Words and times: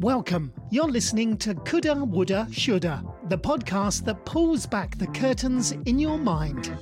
Welcome. 0.00 0.54
You're 0.70 0.88
listening 0.88 1.36
to 1.38 1.54
Coulda, 1.54 1.94
Woulda, 1.94 2.48
Shoulda, 2.50 3.04
the 3.28 3.36
podcast 3.36 4.06
that 4.06 4.24
pulls 4.24 4.64
back 4.64 4.96
the 4.96 5.08
curtains 5.08 5.72
in 5.72 5.98
your 5.98 6.16
mind. 6.16 6.72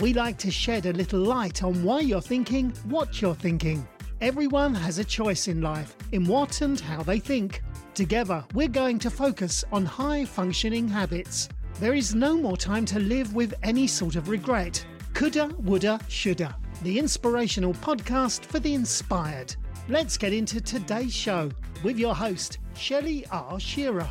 We 0.00 0.12
like 0.12 0.36
to 0.40 0.50
shed 0.50 0.84
a 0.84 0.92
little 0.92 1.20
light 1.20 1.62
on 1.62 1.82
why 1.82 2.00
you're 2.00 2.20
thinking 2.20 2.74
what 2.84 3.22
you're 3.22 3.34
thinking. 3.34 3.88
Everyone 4.20 4.74
has 4.74 4.98
a 4.98 5.04
choice 5.04 5.48
in 5.48 5.62
life 5.62 5.96
in 6.12 6.26
what 6.26 6.60
and 6.60 6.78
how 6.78 7.02
they 7.02 7.18
think. 7.18 7.62
Together, 7.94 8.44
we're 8.52 8.68
going 8.68 8.98
to 8.98 9.08
focus 9.08 9.64
on 9.72 9.86
high 9.86 10.26
functioning 10.26 10.86
habits. 10.86 11.48
There 11.80 11.94
is 11.94 12.14
no 12.14 12.36
more 12.36 12.58
time 12.58 12.84
to 12.86 12.98
live 12.98 13.34
with 13.34 13.54
any 13.62 13.86
sort 13.86 14.14
of 14.14 14.28
regret. 14.28 14.84
Coulda, 15.14 15.46
woulda, 15.60 15.98
shoulda. 16.08 16.54
The 16.82 16.98
inspirational 16.98 17.72
podcast 17.72 18.44
for 18.44 18.58
the 18.58 18.74
inspired. 18.74 19.56
Let's 19.90 20.18
get 20.18 20.34
into 20.34 20.60
today's 20.60 21.14
show 21.14 21.50
with 21.82 21.98
your 21.98 22.14
host, 22.14 22.58
Shelley 22.76 23.24
R. 23.30 23.58
Shearer. 23.58 24.06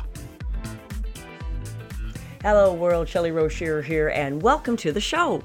Hello, 2.42 2.74
world. 2.74 3.08
Shelley 3.08 3.30
Rose 3.30 3.52
Shearer 3.52 3.80
here, 3.80 4.08
and 4.08 4.42
welcome 4.42 4.76
to 4.78 4.90
the 4.90 5.00
show. 5.00 5.44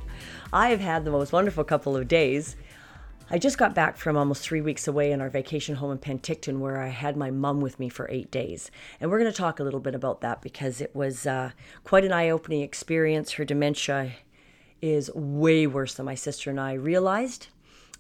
I 0.52 0.70
have 0.70 0.80
had 0.80 1.06
the 1.06 1.12
most 1.12 1.34
wonderful 1.34 1.64
couple 1.64 1.96
of 1.96 2.08
days. 2.08 2.56
I 3.30 3.38
just 3.38 3.60
got 3.60 3.76
back 3.76 3.96
from 3.96 4.18
almost 4.18 4.42
three 4.42 4.62
weeks 4.62 4.88
away 4.88 5.12
in 5.12 5.22
our 5.22 5.30
vacation 5.30 5.76
home 5.76 5.92
in 5.92 6.00
Penticton, 6.00 6.58
where 6.58 6.82
I 6.82 6.88
had 6.88 7.16
my 7.16 7.30
mum 7.30 7.62
with 7.62 7.80
me 7.80 7.88
for 7.88 8.10
eight 8.10 8.32
days. 8.32 8.72
And 9.00 9.12
we're 9.12 9.20
going 9.20 9.32
to 9.32 9.38
talk 9.38 9.60
a 9.60 9.64
little 9.64 9.80
bit 9.80 9.94
about 9.94 10.22
that 10.22 10.42
because 10.42 10.82
it 10.82 10.96
was 10.96 11.28
uh, 11.28 11.52
quite 11.84 12.06
an 12.06 12.12
eye 12.12 12.32
opening 12.32 12.64
experience. 12.64 13.34
Her 13.34 13.46
dementia 13.46 14.14
is 14.82 15.14
way 15.14 15.68
worse 15.68 15.94
than 15.94 16.08
my 16.08 16.16
sister 16.16 16.50
and 16.50 16.60
I 16.60 16.74
realized. 16.74 17.50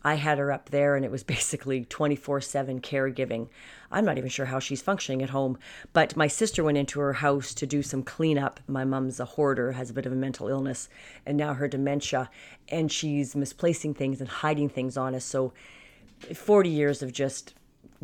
I 0.03 0.15
had 0.15 0.37
her 0.37 0.51
up 0.51 0.69
there 0.69 0.95
and 0.95 1.05
it 1.05 1.11
was 1.11 1.23
basically 1.35 1.85
24 1.85 2.41
7 2.41 2.81
caregiving. 2.81 3.47
I'm 3.91 4.05
not 4.05 4.17
even 4.17 4.29
sure 4.29 4.47
how 4.47 4.59
she's 4.59 4.81
functioning 4.81 5.21
at 5.21 5.29
home. 5.29 5.57
But 5.93 6.15
my 6.15 6.27
sister 6.27 6.63
went 6.63 6.77
into 6.77 6.99
her 6.99 7.13
house 7.13 7.53
to 7.55 7.67
do 7.67 7.83
some 7.83 8.03
cleanup. 8.03 8.59
My 8.67 8.85
mom's 8.85 9.19
a 9.19 9.25
hoarder, 9.25 9.73
has 9.73 9.89
a 9.89 9.93
bit 9.93 10.05
of 10.05 10.11
a 10.11 10.15
mental 10.15 10.47
illness, 10.47 10.89
and 11.25 11.37
now 11.37 11.53
her 11.53 11.67
dementia. 11.67 12.29
And 12.69 12.91
she's 12.91 13.35
misplacing 13.35 13.93
things 13.93 14.19
and 14.19 14.29
hiding 14.29 14.69
things 14.69 14.97
on 14.97 15.13
us. 15.15 15.25
So 15.25 15.53
40 16.33 16.69
years 16.69 17.03
of 17.03 17.11
just 17.11 17.53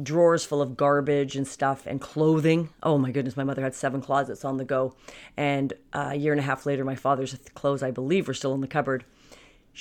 drawers 0.01 0.45
full 0.45 0.61
of 0.61 0.77
garbage 0.77 1.35
and 1.35 1.47
stuff 1.47 1.85
and 1.85 1.99
clothing. 1.99 2.69
Oh 2.83 2.97
my 2.97 3.11
goodness, 3.11 3.35
my 3.35 3.43
mother 3.43 3.61
had 3.61 3.75
seven 3.75 4.01
closets 4.01 4.45
on 4.45 4.57
the 4.57 4.65
go. 4.65 4.95
And 5.35 5.73
a 5.93 6.15
year 6.15 6.31
and 6.31 6.39
a 6.39 6.43
half 6.43 6.65
later, 6.65 6.85
my 6.85 6.95
father's 6.95 7.35
clothes, 7.55 7.83
I 7.83 7.91
believe, 7.91 8.27
were 8.27 8.33
still 8.33 8.53
in 8.53 8.61
the 8.61 8.67
cupboard 8.67 9.03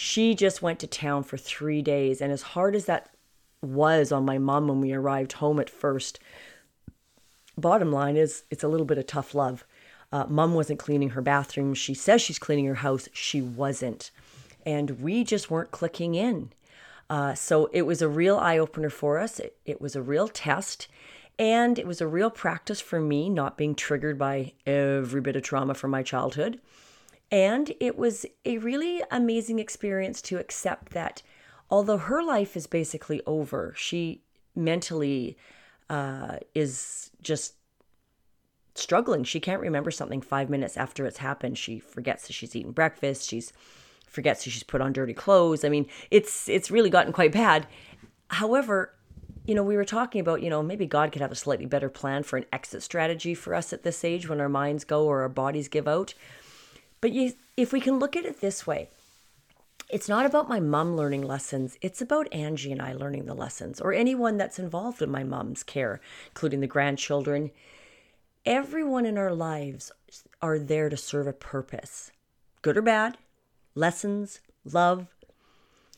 she 0.01 0.33
just 0.33 0.63
went 0.63 0.79
to 0.79 0.87
town 0.87 1.25
for 1.25 1.37
three 1.37 1.83
days. 1.83 2.21
And 2.21 2.31
as 2.31 2.43
hard 2.55 2.77
as 2.77 2.85
that 2.85 3.11
was 3.61 4.13
on 4.13 4.25
my 4.25 4.39
mom 4.39 4.69
when 4.69 4.81
we 4.81 4.93
arrived 4.93 5.33
home 5.33 5.59
at 5.59 5.69
first, 5.69 6.21
bottom 7.57 7.91
line 7.91 8.17
is 8.17 8.45
it's 8.49 8.63
a 8.63 8.69
little 8.69 8.87
bit 8.87 8.99
of 8.99 9.09
tough 9.09 9.35
love. 9.35 9.65
Uh, 10.13 10.25
mom 10.29 10.55
wasn't 10.55 10.79
cleaning 10.79 11.11
her 11.11 11.21
bathroom. 11.21 11.75
She 11.75 11.95
says 11.95 12.23
she's 12.23 12.39
cleaning 12.39 12.67
her 12.67 12.77
house. 12.77 13.09
She 13.13 13.41
wasn't. 13.41 14.13
And 14.65 15.01
we 15.03 15.25
just 15.25 15.51
weren't 15.51 15.73
clicking 15.73 16.15
in. 16.15 16.53
Uh, 17.11 17.35
so 17.35 17.69
it 17.73 17.83
was 17.83 18.01
a 18.01 18.09
real 18.09 18.37
eye 18.37 18.57
opener 18.57 18.91
for 18.91 19.19
us. 19.19 19.41
It, 19.41 19.57
it 19.67 19.81
was 19.81 19.97
a 19.97 20.01
real 20.01 20.29
test. 20.29 20.87
And 21.41 21.77
it 21.77 21.89
was 21.89 22.01
a 22.01 22.07
real 22.07 22.31
practice 22.31 22.81
for 22.81 23.01
me 23.01 23.29
not 23.29 23.59
being 23.59 23.75
triggered 23.75 24.17
by 24.17 24.53
every 24.65 25.21
bit 25.21 25.35
of 25.35 25.43
trauma 25.43 25.75
from 25.75 25.91
my 25.91 26.05
childhood. 26.05 26.61
And 27.31 27.73
it 27.79 27.99
was 27.99 28.25
a 28.45 28.59
really 28.59 29.03
amazing 29.11 29.59
experience 29.59 30.23
to 30.23 30.39
accept 30.39 30.93
that 30.93 31.23
although 31.71 31.99
her 31.99 32.23
life 32.23 32.57
is 32.57 32.67
basically 32.67 33.21
over, 33.27 33.75
she 33.77 34.23
mentally 34.55 35.37
uh, 35.91 36.39
is 36.55 37.11
just 37.23 37.55
struggling. 38.75 39.25
She 39.25 39.41
can't 39.41 39.61
remember 39.61 39.91
something 39.91 40.21
five 40.21 40.49
minutes 40.49 40.77
after 40.77 41.05
it's 41.05 41.19
happened. 41.19 41.59
She 41.59 41.79
forgets 41.79 42.27
that 42.27 42.33
she's 42.33 42.57
eaten 42.57 42.73
breakfast. 42.73 43.29
She's 43.29 43.53
forgets 44.07 44.45
that 44.45 44.51
she's 44.51 44.63
put 44.63 44.81
on 44.81 44.93
dirty 44.93 45.13
clothes. 45.13 45.65
I 45.65 45.69
mean, 45.69 45.87
it's 46.11 46.49
it's 46.49 46.71
really 46.71 46.91
gotten 46.91 47.13
quite 47.13 47.33
bad. 47.33 47.67
However, 48.29 48.95
you 49.47 49.55
know, 49.55 49.63
we 49.63 49.77
were 49.77 49.85
talking 49.85 50.21
about, 50.21 50.43
you 50.43 50.51
know, 50.51 50.63
maybe 50.63 50.87
God 50.87 51.13
could 51.13 51.23
have 51.23 51.33
a 51.33 51.37
slightly 51.37 51.67
better 51.67 51.89
plan 51.89 52.23
for 52.23 52.37
an 52.37 52.45
exit 52.53 52.83
strategy 52.83 53.35
for 53.35 53.55
us 53.55 53.73
at 53.73 53.83
this 53.83 54.05
age 54.05 54.29
when 54.29 54.41
our 54.41 54.49
minds 54.49 54.85
go 54.85 55.07
or 55.07 55.23
our 55.23 55.29
bodies 55.29 55.69
give 55.69 55.89
out. 55.89 56.15
But 57.01 57.13
you, 57.13 57.33
if 57.57 57.73
we 57.73 57.81
can 57.81 57.99
look 57.99 58.17
at 58.17 58.25
it 58.25 58.41
this 58.41 58.67
way, 58.67 58.89
it's 59.89 60.09
not 60.09 60.27
about 60.27 60.49
my 60.49 60.61
mom 60.61 60.97
learning 60.97 61.23
lessons. 61.23 61.79
It's 61.81 62.03
about 62.03 62.33
Angie 62.33 62.73
and 62.73 62.83
I 62.83 62.93
learning 62.93 63.25
the 63.25 63.35
lessons, 63.35 63.81
or 63.81 63.93
anyone 63.93 64.37
that's 64.37 64.59
involved 64.59 65.01
in 65.01 65.11
my 65.11 65.25
mom's 65.25 65.63
care, 65.63 66.01
including 66.29 66.61
the 66.61 66.67
grandchildren. 66.67 67.51
Everyone 68.45 69.07
in 69.07 69.17
our 69.17 69.33
lives 69.33 69.91
are 70.43 70.59
there 70.59 70.89
to 70.89 70.97
serve 70.97 71.27
a 71.27 71.33
purpose, 71.33 72.11
good 72.61 72.77
or 72.77 72.83
bad, 72.83 73.17
lessons, 73.75 74.41
love, 74.65 75.07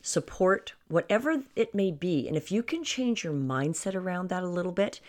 support, 0.01 0.73
whatever 0.87 1.43
it 1.55 1.75
may 1.75 1.91
be. 1.91 2.27
And 2.27 2.37
if 2.37 2.51
you 2.51 2.63
can 2.63 2.83
change 2.83 3.23
your 3.23 3.33
mindset 3.33 3.93
around 3.93 4.29
that 4.29 4.43
a 4.43 4.47
little 4.47 4.71
bit, 4.71 5.01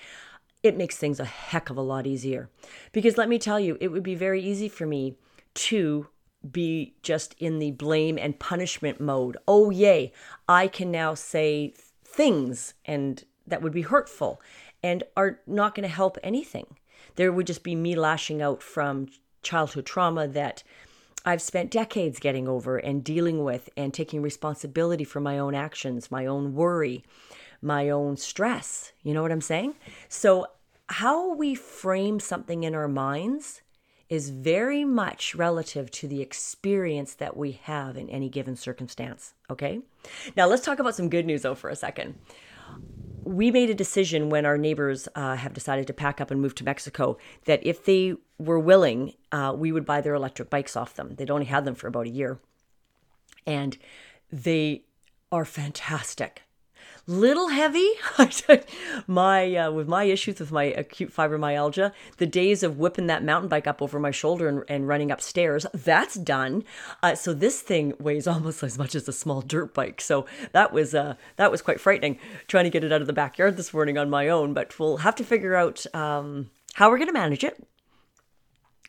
it 0.63 0.77
makes 0.77 0.97
things 0.97 1.21
a 1.21 1.25
heck 1.25 1.71
of 1.71 1.77
a 1.77 1.83
lot 1.83 2.07
easier. 2.07 2.49
Because 2.93 3.17
let 3.17 3.29
me 3.29 3.39
tell 3.39 3.59
you, 3.59 3.79
it 3.81 3.89
would 3.89 4.03
be 4.03 4.15
very 4.15 4.43
easy 4.43 4.69
for 4.69 4.87
me 4.87 5.15
to 5.55 6.09
be 6.51 6.95
just 7.03 7.35
in 7.39 7.59
the 7.59 7.71
blame 7.73 8.19
and 8.19 8.39
punishment 8.39 9.01
mode. 9.01 9.37
Oh, 9.47 9.71
yay, 9.71 10.13
I 10.49 10.69
can 10.69 10.91
now 10.91 11.15
say 11.15 11.75
things 12.05 12.75
and 12.85 13.25
that 13.47 13.63
would 13.63 13.73
be 13.73 13.83
hurtful 13.83 14.41
and 14.83 15.05
are 15.17 15.41
not 15.47 15.75
going 15.75 15.89
to 15.89 15.95
help 15.95 16.19
anything. 16.23 16.79
There 17.17 17.33
would 17.33 17.47
just 17.47 17.63
be 17.63 17.75
me 17.75 17.95
lashing 17.95 18.43
out 18.43 18.63
from 18.63 19.09
childhood 19.43 19.87
trauma 19.87 20.27
that 20.29 20.63
I've 21.25 21.43
spent 21.43 21.71
decades 21.71 22.19
getting 22.19 22.49
over 22.49 22.79
and 22.79 23.05
dealing 23.05 23.45
with 23.45 23.69
and 23.77 23.95
taking 23.95 24.23
responsibility 24.23 25.05
for 25.05 25.21
my 25.21 25.39
own 25.39 25.55
actions, 25.55 26.11
my 26.11 26.27
own 26.27 26.55
worry, 26.55 27.05
my 27.61 27.91
own 27.91 28.17
stress. 28.17 28.93
You 29.03 29.15
know 29.15 29.23
what 29.23 29.33
I'm 29.33 29.41
saying? 29.41 29.75
So, 30.09 30.47
how 30.89 31.35
we 31.35 31.55
frame 31.55 32.19
something 32.19 32.65
in 32.65 32.75
our 32.75 32.89
minds 32.89 33.63
is 34.13 34.29
very 34.29 34.85
much 34.85 35.35
relative 35.35 35.91
to 35.91 36.07
the 36.07 36.21
experience 36.21 37.15
that 37.15 37.35
we 37.35 37.53
have 37.53 37.97
in 37.97 38.11
any 38.11 38.29
given 38.29 38.55
circumstance. 38.55 39.33
Okay. 39.49 39.81
Now, 40.37 40.47
let's 40.47 40.63
talk 40.63 40.79
about 40.79 40.95
some 40.95 41.09
good 41.09 41.25
news, 41.25 41.41
though, 41.41 41.55
for 41.55 41.71
a 41.71 41.75
second. 41.75 42.19
We 43.25 43.51
made 43.51 43.71
a 43.71 43.75
decision 43.75 44.29
when 44.29 44.45
our 44.45 44.59
neighbors 44.59 45.09
uh, 45.15 45.37
have 45.37 45.55
decided 45.55 45.87
to 45.87 45.95
pack 45.95 46.21
up 46.21 46.31
and 46.31 46.43
move 46.43 46.55
to 46.57 46.65
Mexico 46.65 47.17
that 47.47 47.65
if 47.67 47.87
they 47.87 48.17
were 48.37 48.59
willing, 48.59 49.15
uh, 49.33 49.55
we 49.57 49.73
would 49.73 49.87
buy 49.87 50.03
their 50.03 50.13
electric 50.13 50.51
bikes 50.51 50.77
off 50.77 50.95
them. 50.95 51.15
They'd 51.15 51.31
only 51.31 51.47
had 51.47 51.65
them 51.65 51.75
for 51.75 51.87
about 51.87 52.05
a 52.05 52.11
year. 52.11 52.39
And 53.47 53.79
they 54.31 54.83
are 55.31 55.47
fantastic 55.47 56.43
little 57.07 57.49
heavy. 57.49 57.89
my 59.07 59.57
uh, 59.57 59.71
with 59.71 59.89
my 59.89 60.05
issues 60.05 60.39
with 60.39 60.53
my 60.53 60.65
acute 60.65 61.15
fibromyalgia, 61.15 61.93
the 62.19 62.27
days 62.27 62.63
of 62.63 62.79
whipping 62.79 63.07
that 63.09 63.25
mountain 63.25 63.49
bike 63.49 63.67
up 63.67 63.83
over 63.83 63.99
my 63.99 64.11
shoulder 64.11 64.49
and, 64.49 64.65
and 64.69 64.89
running 64.89 65.11
upstairs, 65.11 65.67
that's 65.73 66.15
done. 66.15 66.65
Uh, 67.03 67.15
so 67.15 67.35
this 67.35 67.61
thing 67.61 67.93
weighs 67.99 68.27
almost 68.33 68.63
as 68.63 68.79
much 68.79 68.95
as 68.95 69.09
a 69.09 69.13
small 69.13 69.41
dirt 69.41 69.75
bike. 69.75 70.01
So 70.01 70.27
that 70.53 70.73
was 70.73 70.95
uh, 70.95 71.15
that 71.37 71.51
was 71.51 71.63
quite 71.63 71.81
frightening 71.81 72.19
trying 72.47 72.65
to 72.65 72.71
get 72.71 72.85
it 72.85 72.93
out 72.93 73.01
of 73.01 73.07
the 73.07 73.13
backyard 73.13 73.57
this 73.57 73.75
morning 73.75 73.99
on 73.99 74.11
my 74.11 74.29
own. 74.29 74.55
But 74.55 74.79
we'll 74.79 74.99
have 74.99 75.17
to 75.17 75.25
figure 75.25 75.55
out 75.55 75.85
um, 75.95 76.51
how 76.75 76.91
we're 76.91 76.99
going 76.99 77.09
to 77.09 77.13
manage 77.13 77.45
it. 77.45 77.67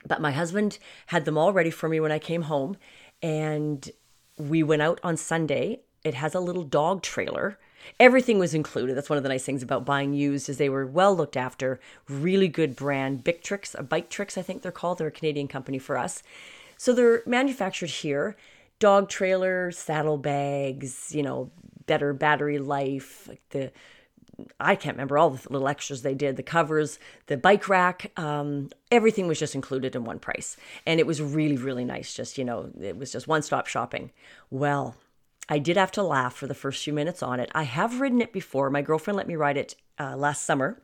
But 0.05 0.21
my 0.21 0.31
husband 0.31 0.79
had 1.07 1.25
them 1.25 1.37
all 1.37 1.53
ready 1.53 1.69
for 1.69 1.87
me 1.87 2.01
when 2.01 2.11
I 2.11 2.19
came 2.19 2.43
home, 2.43 2.75
and 3.21 3.89
we 4.37 4.61
went 4.61 4.81
out 4.81 4.99
on 5.01 5.15
Sunday. 5.15 5.81
It 6.03 6.15
has 6.15 6.35
a 6.35 6.41
little 6.41 6.63
dog 6.63 7.01
trailer 7.01 7.57
Everything 7.99 8.39
was 8.39 8.53
included. 8.53 8.95
That's 8.95 9.09
one 9.09 9.17
of 9.17 9.23
the 9.23 9.29
nice 9.29 9.43
things 9.43 9.63
about 9.63 9.85
buying 9.85 10.13
used 10.13 10.49
is 10.49 10.57
they 10.57 10.69
were 10.69 10.85
well 10.85 11.15
looked 11.15 11.37
after, 11.37 11.79
really 12.09 12.47
good 12.47 12.75
brand. 12.75 13.23
Big 13.23 13.41
Tricks, 13.41 13.75
or 13.75 13.83
Biktrix, 13.83 14.37
I 14.37 14.41
think 14.41 14.61
they're 14.61 14.71
called. 14.71 14.97
They're 14.97 15.07
a 15.07 15.11
Canadian 15.11 15.47
company 15.47 15.79
for 15.79 15.97
us. 15.97 16.23
So 16.77 16.93
they're 16.93 17.23
manufactured 17.25 17.89
here. 17.89 18.35
Dog 18.79 19.09
trailer, 19.09 19.71
saddle 19.71 20.17
bags, 20.17 21.13
you 21.13 21.23
know, 21.23 21.51
better 21.85 22.13
battery 22.13 22.59
life, 22.59 23.27
like 23.27 23.41
the 23.49 23.71
I 24.59 24.75
can't 24.75 24.95
remember 24.95 25.17
all 25.17 25.31
the 25.31 25.47
little 25.49 25.67
extras 25.67 26.01
they 26.01 26.15
did, 26.15 26.37
the 26.37 26.43
covers, 26.43 26.97
the 27.27 27.37
bike 27.37 27.69
rack, 27.69 28.11
um, 28.17 28.69
everything 28.91 29.27
was 29.27 29.39
just 29.39 29.55
included 29.55 29.95
in 29.95 30.03
one 30.03 30.19
price. 30.19 30.57
And 30.85 30.99
it 30.99 31.07
was 31.07 31.21
really, 31.21 31.57
really 31.57 31.85
nice. 31.85 32.13
Just, 32.13 32.37
you 32.37 32.43
know, 32.43 32.71
it 32.81 32.97
was 32.97 33.11
just 33.11 33.27
one 33.27 33.41
stop 33.41 33.67
shopping. 33.67 34.11
Well, 34.49 34.95
I 35.49 35.59
did 35.59 35.77
have 35.77 35.91
to 35.93 36.03
laugh 36.03 36.35
for 36.35 36.47
the 36.47 36.53
first 36.53 36.83
few 36.83 36.93
minutes 36.93 37.21
on 37.21 37.39
it. 37.39 37.51
I 37.53 37.63
have 37.63 37.99
ridden 37.99 38.21
it 38.21 38.31
before. 38.31 38.69
My 38.69 38.81
girlfriend 38.81 39.17
let 39.17 39.27
me 39.27 39.35
ride 39.35 39.57
it 39.57 39.75
uh, 39.99 40.15
last 40.15 40.43
summer. 40.43 40.81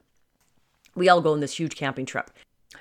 We 0.95 1.07
all 1.07 1.21
go 1.21 1.31
on 1.33 1.39
this 1.39 1.57
huge 1.57 1.75
camping 1.75 2.05
trip. 2.05 2.29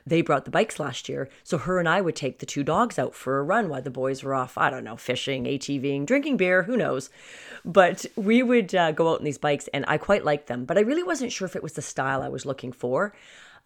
they 0.07 0.23
brought 0.23 0.45
the 0.45 0.51
bikes 0.51 0.79
last 0.79 1.09
year. 1.09 1.29
So 1.45 1.59
her 1.59 1.79
and 1.79 1.89
I 1.89 2.01
would 2.01 2.17
take 2.17 2.39
the 2.39 2.47
two 2.47 2.63
dogs 2.63 2.99
out 2.99 3.15
for 3.15 3.39
a 3.39 3.43
run 3.43 3.69
while 3.69 3.83
the 3.83 3.91
boys 3.91 4.23
were 4.23 4.35
off, 4.35 4.59
I 4.59 4.71
don't 4.71 4.85
know, 4.85 4.97
fishing, 4.97 5.45
ATVing, 5.45 6.07
drinking 6.07 6.37
beer, 6.37 6.65
who 6.65 6.77
knows. 6.77 7.11
But 7.65 8.07
we 8.17 8.43
would 8.43 8.75
uh, 8.75 8.93
go 8.93 9.13
out 9.13 9.21
on 9.21 9.25
these 9.25 9.39
bikes 9.39 9.69
and 9.69 9.85
I 9.89 9.99
quite 9.99 10.25
liked 10.25 10.47
them. 10.47 10.65
But 10.65 10.79
I 10.79 10.83
really 10.83 11.03
wasn't 11.03 11.33
sure 11.33 11.47
if 11.47 11.57
it 11.57 11.63
was 11.63 11.75
the 11.75 11.83
style 11.83 12.23
I 12.23 12.29
was 12.29 12.47
looking 12.47 12.73
for 12.73 13.15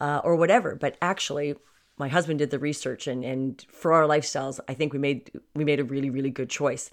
uh, 0.01 0.21
or 0.23 0.37
whatever. 0.37 0.75
But 0.75 0.97
actually, 1.03 1.57
my 1.99 2.09
husband 2.09 2.39
did 2.39 2.51
the 2.51 2.59
research 2.59 3.07
and, 3.07 3.25
and 3.25 3.65
for 3.71 3.93
our 3.93 4.05
lifestyles, 4.05 4.61
I 4.69 4.75
think 4.75 4.93
we 4.93 4.99
made 4.99 5.31
we 5.55 5.65
made 5.65 5.81
a 5.81 5.85
really, 5.85 6.11
really 6.11 6.31
good 6.31 6.51
choice. 6.51 6.91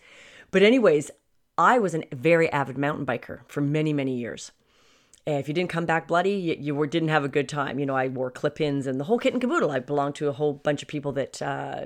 But 0.51 0.63
anyways, 0.63 1.11
I 1.57 1.79
was 1.79 1.93
a 1.93 2.03
very 2.11 2.51
avid 2.51 2.77
mountain 2.77 3.05
biker 3.05 3.41
for 3.47 3.61
many, 3.61 3.93
many 3.93 4.15
years 4.15 4.51
if 5.37 5.47
you 5.47 5.53
didn't 5.53 5.69
come 5.69 5.85
back 5.85 6.07
bloody, 6.07 6.33
you, 6.33 6.57
you 6.59 6.75
were, 6.75 6.87
didn't 6.87 7.09
have 7.09 7.23
a 7.23 7.29
good 7.29 7.49
time. 7.49 7.79
You 7.79 7.85
know, 7.85 7.95
I 7.95 8.07
wore 8.07 8.31
clip-ins 8.31 8.87
and 8.87 8.99
the 8.99 9.03
whole 9.03 9.19
kit 9.19 9.33
and 9.33 9.41
caboodle. 9.41 9.71
I 9.71 9.79
belonged 9.79 10.15
to 10.15 10.27
a 10.27 10.33
whole 10.33 10.53
bunch 10.53 10.81
of 10.81 10.87
people 10.87 11.11
that 11.13 11.41
uh, 11.41 11.85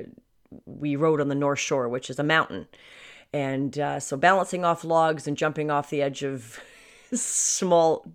we 0.66 0.96
rode 0.96 1.20
on 1.20 1.30
the 1.30 1.36
North 1.36 1.60
Shore, 1.60 1.90
which 1.90 2.10
is 2.10 2.20
a 2.20 2.24
mountain, 2.24 2.68
and 3.34 3.78
uh, 3.80 4.00
so 4.00 4.16
balancing 4.16 4.64
off 4.64 4.84
logs 4.84 5.28
and 5.28 5.36
jumping 5.36 5.72
off 5.72 5.90
the 5.90 6.02
edge 6.02 6.24
of 6.24 6.60
small 7.14 8.06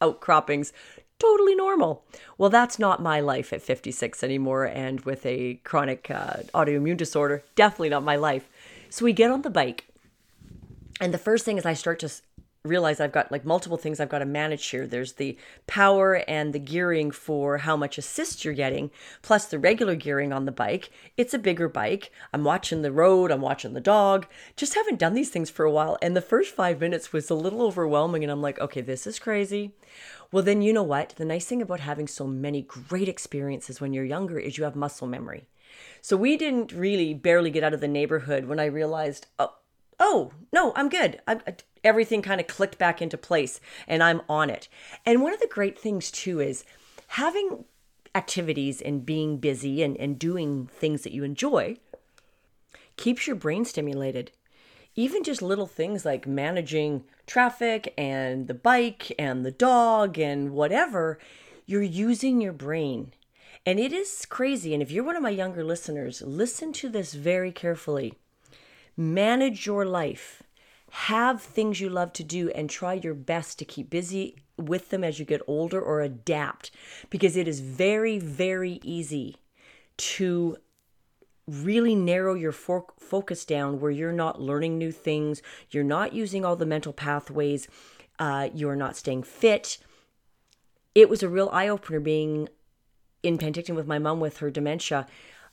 outcroppings, 0.00 0.72
totally 1.18 1.54
normal. 1.54 2.04
Well, 2.38 2.50
that's 2.50 2.78
not 2.78 3.02
my 3.02 3.20
life 3.20 3.52
at 3.52 3.62
56 3.62 4.24
anymore, 4.24 4.64
and 4.64 5.00
with 5.02 5.24
a 5.26 5.54
chronic 5.64 6.10
uh, 6.10 6.38
autoimmune 6.54 6.96
disorder, 6.96 7.44
definitely 7.54 7.90
not 7.90 8.02
my 8.02 8.16
life. 8.16 8.48
So 8.94 9.04
we 9.04 9.12
get 9.12 9.32
on 9.32 9.42
the 9.42 9.50
bike, 9.50 9.88
and 11.00 11.12
the 11.12 11.18
first 11.18 11.44
thing 11.44 11.58
is 11.58 11.66
I 11.66 11.74
start 11.74 11.98
to 11.98 12.12
realize 12.62 13.00
I've 13.00 13.10
got 13.10 13.32
like 13.32 13.44
multiple 13.44 13.76
things 13.76 13.98
I've 13.98 14.08
got 14.08 14.20
to 14.20 14.24
manage 14.24 14.64
here. 14.66 14.86
There's 14.86 15.14
the 15.14 15.36
power 15.66 16.22
and 16.28 16.52
the 16.52 16.60
gearing 16.60 17.10
for 17.10 17.58
how 17.58 17.76
much 17.76 17.98
assist 17.98 18.44
you're 18.44 18.54
getting, 18.54 18.92
plus 19.20 19.46
the 19.46 19.58
regular 19.58 19.96
gearing 19.96 20.32
on 20.32 20.44
the 20.44 20.52
bike. 20.52 20.90
It's 21.16 21.34
a 21.34 21.40
bigger 21.40 21.68
bike. 21.68 22.12
I'm 22.32 22.44
watching 22.44 22.82
the 22.82 22.92
road, 22.92 23.32
I'm 23.32 23.40
watching 23.40 23.72
the 23.72 23.80
dog. 23.80 24.28
Just 24.54 24.76
haven't 24.76 25.00
done 25.00 25.14
these 25.14 25.30
things 25.30 25.50
for 25.50 25.64
a 25.64 25.72
while. 25.72 25.98
And 26.00 26.16
the 26.16 26.20
first 26.20 26.54
five 26.54 26.78
minutes 26.78 27.12
was 27.12 27.28
a 27.30 27.34
little 27.34 27.62
overwhelming. 27.62 28.22
And 28.22 28.30
I'm 28.30 28.42
like, 28.42 28.60
okay, 28.60 28.80
this 28.80 29.08
is 29.08 29.18
crazy. 29.18 29.72
Well, 30.30 30.44
then 30.44 30.62
you 30.62 30.72
know 30.72 30.84
what? 30.84 31.14
The 31.16 31.24
nice 31.24 31.46
thing 31.46 31.62
about 31.62 31.80
having 31.80 32.06
so 32.06 32.28
many 32.28 32.62
great 32.62 33.08
experiences 33.08 33.80
when 33.80 33.92
you're 33.92 34.04
younger 34.04 34.38
is 34.38 34.56
you 34.56 34.62
have 34.62 34.76
muscle 34.76 35.08
memory. 35.08 35.48
So 36.00 36.16
we 36.16 36.36
didn't 36.36 36.72
really 36.72 37.14
barely 37.14 37.50
get 37.50 37.64
out 37.64 37.74
of 37.74 37.80
the 37.80 37.88
neighborhood 37.88 38.44
when 38.44 38.60
I 38.60 38.66
realized, 38.66 39.26
oh, 39.38 39.54
oh 39.98 40.32
no, 40.52 40.72
I'm 40.76 40.88
good. 40.88 41.20
I'm, 41.26 41.40
uh, 41.46 41.52
everything 41.82 42.22
kind 42.22 42.40
of 42.40 42.46
clicked 42.46 42.78
back 42.78 43.00
into 43.00 43.16
place 43.16 43.60
and 43.86 44.02
I'm 44.02 44.22
on 44.28 44.50
it. 44.50 44.68
And 45.06 45.22
one 45.22 45.32
of 45.32 45.40
the 45.40 45.48
great 45.48 45.78
things 45.78 46.10
too 46.10 46.40
is 46.40 46.64
having 47.08 47.64
activities 48.14 48.80
and 48.80 49.04
being 49.04 49.38
busy 49.38 49.82
and, 49.82 49.96
and 49.96 50.18
doing 50.18 50.66
things 50.66 51.02
that 51.02 51.12
you 51.12 51.24
enjoy 51.24 51.76
keeps 52.96 53.26
your 53.26 53.36
brain 53.36 53.64
stimulated. 53.64 54.30
Even 54.96 55.24
just 55.24 55.42
little 55.42 55.66
things 55.66 56.04
like 56.04 56.26
managing 56.26 57.04
traffic 57.26 57.92
and 57.98 58.46
the 58.46 58.54
bike 58.54 59.12
and 59.18 59.44
the 59.44 59.50
dog 59.50 60.18
and 60.18 60.52
whatever, 60.52 61.18
you're 61.66 61.82
using 61.82 62.40
your 62.40 62.52
brain. 62.52 63.12
And 63.66 63.80
it 63.80 63.92
is 63.92 64.26
crazy. 64.26 64.74
And 64.74 64.82
if 64.82 64.90
you're 64.90 65.04
one 65.04 65.16
of 65.16 65.22
my 65.22 65.30
younger 65.30 65.64
listeners, 65.64 66.22
listen 66.22 66.72
to 66.74 66.88
this 66.88 67.14
very 67.14 67.50
carefully. 67.50 68.14
Manage 68.96 69.66
your 69.66 69.84
life 69.84 70.42
have 70.94 71.42
things 71.42 71.80
you 71.80 71.88
love 71.88 72.12
to 72.12 72.22
do 72.22 72.50
and 72.50 72.70
try 72.70 72.94
your 72.94 73.14
best 73.14 73.58
to 73.58 73.64
keep 73.64 73.90
busy 73.90 74.36
with 74.56 74.90
them 74.90 75.02
as 75.02 75.18
you 75.18 75.24
get 75.24 75.42
older 75.48 75.80
or 75.80 76.00
adapt 76.00 76.70
because 77.10 77.36
it 77.36 77.48
is 77.48 77.58
very, 77.58 78.16
very 78.20 78.78
easy 78.84 79.34
to 79.96 80.56
really 81.48 81.96
narrow 81.96 82.34
your 82.34 82.52
fo- 82.52 82.94
focus 82.96 83.44
down 83.44 83.80
where 83.80 83.90
you're 83.90 84.12
not 84.12 84.40
learning 84.40 84.78
new 84.78 84.92
things, 84.92 85.42
you're 85.68 85.82
not 85.82 86.12
using 86.12 86.44
all 86.44 86.54
the 86.54 86.64
mental 86.64 86.92
pathways, 86.92 87.66
uh, 88.20 88.48
you're 88.54 88.76
not 88.76 88.96
staying 88.96 89.24
fit. 89.24 89.78
It 90.94 91.08
was 91.08 91.24
a 91.24 91.28
real 91.28 91.50
eye 91.52 91.66
opener 91.66 91.98
being 91.98 92.48
in 93.24 93.38
Penticton 93.38 93.74
with 93.74 93.86
my 93.86 93.98
mom 93.98 94.20
with 94.20 94.38
her 94.38 94.50
dementia, 94.50 95.06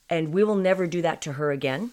and 0.10 0.34
we 0.34 0.44
will 0.44 0.56
never 0.56 0.88
do 0.88 1.02
that 1.02 1.22
to 1.24 1.34
her 1.34 1.52
again 1.52 1.92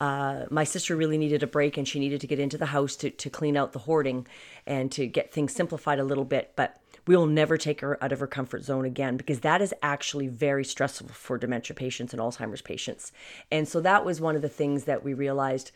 uh, 0.00 0.44
my 0.50 0.64
sister 0.64 0.96
really 0.96 1.18
needed 1.18 1.42
a 1.42 1.46
break 1.46 1.76
and 1.76 1.86
she 1.86 1.98
needed 1.98 2.20
to 2.20 2.26
get 2.26 2.38
into 2.38 2.58
the 2.58 2.66
house 2.66 2.96
to, 2.96 3.10
to 3.10 3.30
clean 3.30 3.56
out 3.56 3.72
the 3.72 3.78
hoarding 3.80 4.26
and 4.66 4.90
to 4.92 5.06
get 5.06 5.32
things 5.32 5.54
simplified 5.54 5.98
a 5.98 6.04
little 6.04 6.24
bit. 6.24 6.52
But 6.56 6.80
we 7.06 7.16
will 7.16 7.26
never 7.26 7.56
take 7.56 7.80
her 7.80 8.02
out 8.02 8.12
of 8.12 8.20
her 8.20 8.26
comfort 8.26 8.64
zone 8.64 8.84
again 8.84 9.16
because 9.16 9.40
that 9.40 9.62
is 9.62 9.74
actually 9.82 10.26
very 10.26 10.64
stressful 10.64 11.08
for 11.08 11.38
dementia 11.38 11.74
patients 11.74 12.12
and 12.12 12.20
Alzheimer's 12.20 12.62
patients. 12.62 13.12
And 13.50 13.68
so 13.68 13.80
that 13.80 14.04
was 14.04 14.20
one 14.20 14.36
of 14.36 14.42
the 14.42 14.48
things 14.48 14.84
that 14.84 15.04
we 15.04 15.14
realized. 15.14 15.70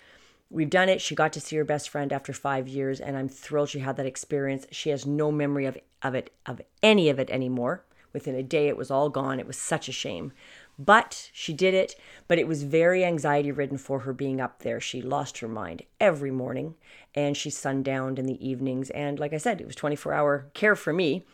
We've 0.50 0.71
done 0.71 0.89
it. 0.89 1.00
She 1.00 1.15
got 1.15 1.33
to 1.35 1.41
see 1.41 1.56
her 1.56 1.65
best 1.65 1.91
friend 1.91 2.12
after 2.12 2.33
five 2.33 2.67
years, 2.67 3.00
and 3.00 3.17
I'm 3.19 3.29
thrilled 3.29 3.69
she 3.69 3.81
had 3.81 3.99
that 3.99 4.06
experience. 4.06 4.67
She 4.71 4.89
has 4.89 5.05
no 5.05 5.31
memory 5.31 5.67
of, 5.67 5.77
of 6.03 6.15
it, 6.15 6.33
of 6.47 6.62
any 6.83 7.11
of 7.11 7.19
it 7.19 7.29
anymore. 7.29 7.85
Within 8.13 8.35
a 8.35 8.43
day, 8.43 8.69
it 8.69 8.77
was 8.77 8.91
all 8.91 9.09
gone. 9.09 9.39
It 9.39 9.47
was 9.47 9.59
such 9.59 9.89
a 9.89 9.93
shame. 9.93 10.33
But 10.79 11.31
she 11.33 11.53
did 11.53 11.75
it, 11.75 11.97
but 12.29 12.39
it 12.39 12.47
was 12.47 12.63
very 12.63 13.05
anxiety 13.05 13.51
ridden 13.51 13.79
for 13.79 14.01
her 14.01 14.13
being 14.13 14.41
up 14.41 14.61
there. 14.61 14.81
She 14.81 15.03
lost 15.03 15.39
her 15.39 15.49
mind 15.49 15.83
every 16.01 16.31
morning 16.31 16.77
and 17.15 17.37
she 17.37 17.51
sundowned 17.51 18.19
in 18.19 18.27
the 18.27 18.47
evenings. 18.47 18.91
And 18.91 19.19
like 19.19 19.33
I 19.33 19.39
said, 19.39 19.61
it 19.61 19.67
was 19.67 19.75
24 19.75 20.13
hour 20.13 20.47
care 20.55 20.77
for 20.77 20.93
me. 20.93 21.27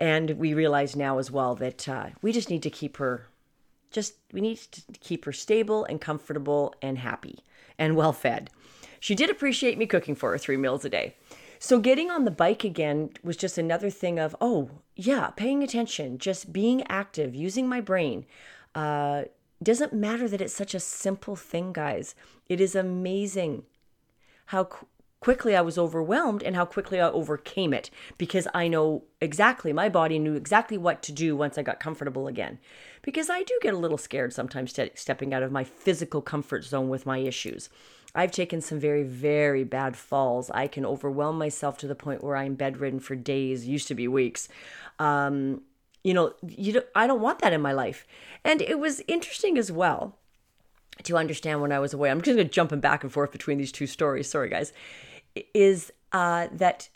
And 0.00 0.30
we 0.32 0.52
realize 0.52 0.96
now 0.96 1.18
as 1.18 1.30
well 1.30 1.54
that 1.56 1.88
uh, 1.88 2.08
we 2.22 2.32
just 2.32 2.50
need 2.50 2.62
to 2.64 2.70
keep 2.70 2.96
her, 2.96 3.28
just, 3.90 4.14
we 4.32 4.40
need 4.40 4.58
to 4.58 4.82
keep 5.00 5.24
her 5.24 5.32
stable 5.32 5.84
and 5.84 6.00
comfortable 6.00 6.74
and 6.82 6.98
happy 6.98 7.40
and 7.78 7.96
well 7.96 8.12
fed. 8.12 8.50
She 9.00 9.14
did 9.14 9.30
appreciate 9.30 9.78
me 9.78 9.86
cooking 9.86 10.16
for 10.16 10.32
her 10.32 10.38
three 10.38 10.56
meals 10.56 10.84
a 10.84 10.88
day. 10.88 11.14
So 11.58 11.80
getting 11.80 12.10
on 12.10 12.24
the 12.24 12.30
bike 12.30 12.64
again 12.64 13.10
was 13.22 13.36
just 13.36 13.58
another 13.58 13.90
thing 13.90 14.18
of, 14.18 14.36
oh, 14.40 14.70
yeah, 14.94 15.30
paying 15.30 15.62
attention, 15.62 16.18
just 16.18 16.52
being 16.52 16.86
active, 16.88 17.34
using 17.34 17.68
my 17.68 17.80
brain. 17.80 18.26
Uh, 18.74 19.24
doesn't 19.62 19.92
matter 19.92 20.28
that 20.28 20.40
it's 20.40 20.54
such 20.54 20.74
a 20.74 20.80
simple 20.80 21.34
thing, 21.34 21.72
guys. 21.72 22.14
It 22.48 22.60
is 22.60 22.74
amazing 22.74 23.64
how 24.46 24.68
quickly 25.20 25.56
I 25.56 25.60
was 25.60 25.78
overwhelmed 25.78 26.42
and 26.42 26.54
how 26.54 26.64
quickly 26.64 27.00
I 27.00 27.08
overcame 27.10 27.72
it 27.72 27.90
because 28.18 28.46
I 28.54 28.68
know 28.68 29.04
exactly, 29.20 29.72
my 29.72 29.88
body 29.88 30.18
knew 30.18 30.34
exactly 30.34 30.78
what 30.78 31.02
to 31.04 31.12
do 31.12 31.36
once 31.36 31.58
I 31.58 31.62
got 31.62 31.80
comfortable 31.80 32.28
again. 32.28 32.58
Because 33.02 33.30
I 33.30 33.42
do 33.42 33.58
get 33.62 33.74
a 33.74 33.78
little 33.78 33.98
scared 33.98 34.32
sometimes 34.32 34.70
ste- 34.70 34.96
stepping 34.96 35.34
out 35.34 35.42
of 35.42 35.52
my 35.52 35.64
physical 35.64 36.20
comfort 36.22 36.64
zone 36.64 36.88
with 36.88 37.06
my 37.06 37.18
issues. 37.18 37.68
I've 38.14 38.32
taken 38.32 38.60
some 38.60 38.80
very, 38.80 39.02
very 39.02 39.64
bad 39.64 39.96
falls. 39.96 40.50
I 40.50 40.66
can 40.66 40.86
overwhelm 40.86 41.38
myself 41.38 41.78
to 41.78 41.86
the 41.86 41.94
point 41.94 42.24
where 42.24 42.36
I'm 42.36 42.54
bedridden 42.54 43.00
for 43.00 43.14
days, 43.14 43.66
used 43.66 43.88
to 43.88 43.94
be 43.94 44.08
weeks. 44.08 44.48
Um, 44.98 45.62
you 46.02 46.14
know, 46.14 46.32
you 46.46 46.72
don't, 46.72 46.86
I 46.94 47.06
don't 47.06 47.20
want 47.20 47.40
that 47.40 47.52
in 47.52 47.60
my 47.60 47.72
life. 47.72 48.06
And 48.44 48.62
it 48.62 48.78
was 48.78 49.02
interesting 49.08 49.58
as 49.58 49.70
well 49.70 50.16
to 51.02 51.16
understand 51.16 51.60
when 51.60 51.72
I 51.72 51.78
was 51.78 51.92
away. 51.92 52.10
I'm 52.10 52.20
just 52.20 52.36
going 52.36 52.46
to 52.46 52.52
jumping 52.52 52.80
back 52.80 53.02
and 53.02 53.12
forth 53.12 53.30
between 53.30 53.58
these 53.58 53.72
two 53.72 53.86
stories. 53.86 54.28
Sorry, 54.28 54.48
guys. 54.48 54.72
Is 55.54 55.92
uh, 56.12 56.48
that 56.52 56.88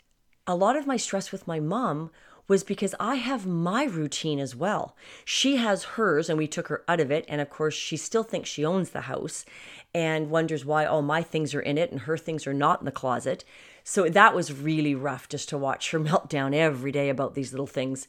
a 0.47 0.55
lot 0.55 0.75
of 0.75 0.87
my 0.87 0.97
stress 0.97 1.31
with 1.31 1.47
my 1.47 1.59
mom 1.59 2.11
was 2.47 2.63
because 2.63 2.93
I 2.99 3.15
have 3.15 3.45
my 3.45 3.85
routine 3.85 4.39
as 4.39 4.55
well. 4.55 4.97
She 5.23 5.55
has 5.57 5.83
hers, 5.83 6.29
and 6.29 6.37
we 6.37 6.47
took 6.47 6.67
her 6.67 6.83
out 6.87 6.99
of 6.99 7.09
it. 7.09 7.25
And 7.29 7.39
of 7.39 7.49
course, 7.49 7.73
she 7.73 7.95
still 7.95 8.23
thinks 8.23 8.49
she 8.49 8.65
owns 8.65 8.89
the 8.89 9.01
house 9.01 9.45
and 9.93 10.29
wonders 10.29 10.65
why 10.65 10.85
all 10.85 11.01
my 11.01 11.21
things 11.21 11.55
are 11.55 11.61
in 11.61 11.77
it 11.77 11.91
and 11.91 12.01
her 12.01 12.17
things 12.17 12.45
are 12.45 12.53
not 12.53 12.79
in 12.79 12.85
the 12.85 12.91
closet. 12.91 13.45
So 13.83 14.09
that 14.09 14.35
was 14.35 14.51
really 14.51 14.95
rough 14.95 15.29
just 15.29 15.49
to 15.49 15.57
watch 15.57 15.91
her 15.91 15.99
meltdown 16.01 16.53
every 16.53 16.91
day 16.91 17.09
about 17.09 17.33
these 17.33 17.53
little 17.53 17.67
things 17.67 18.07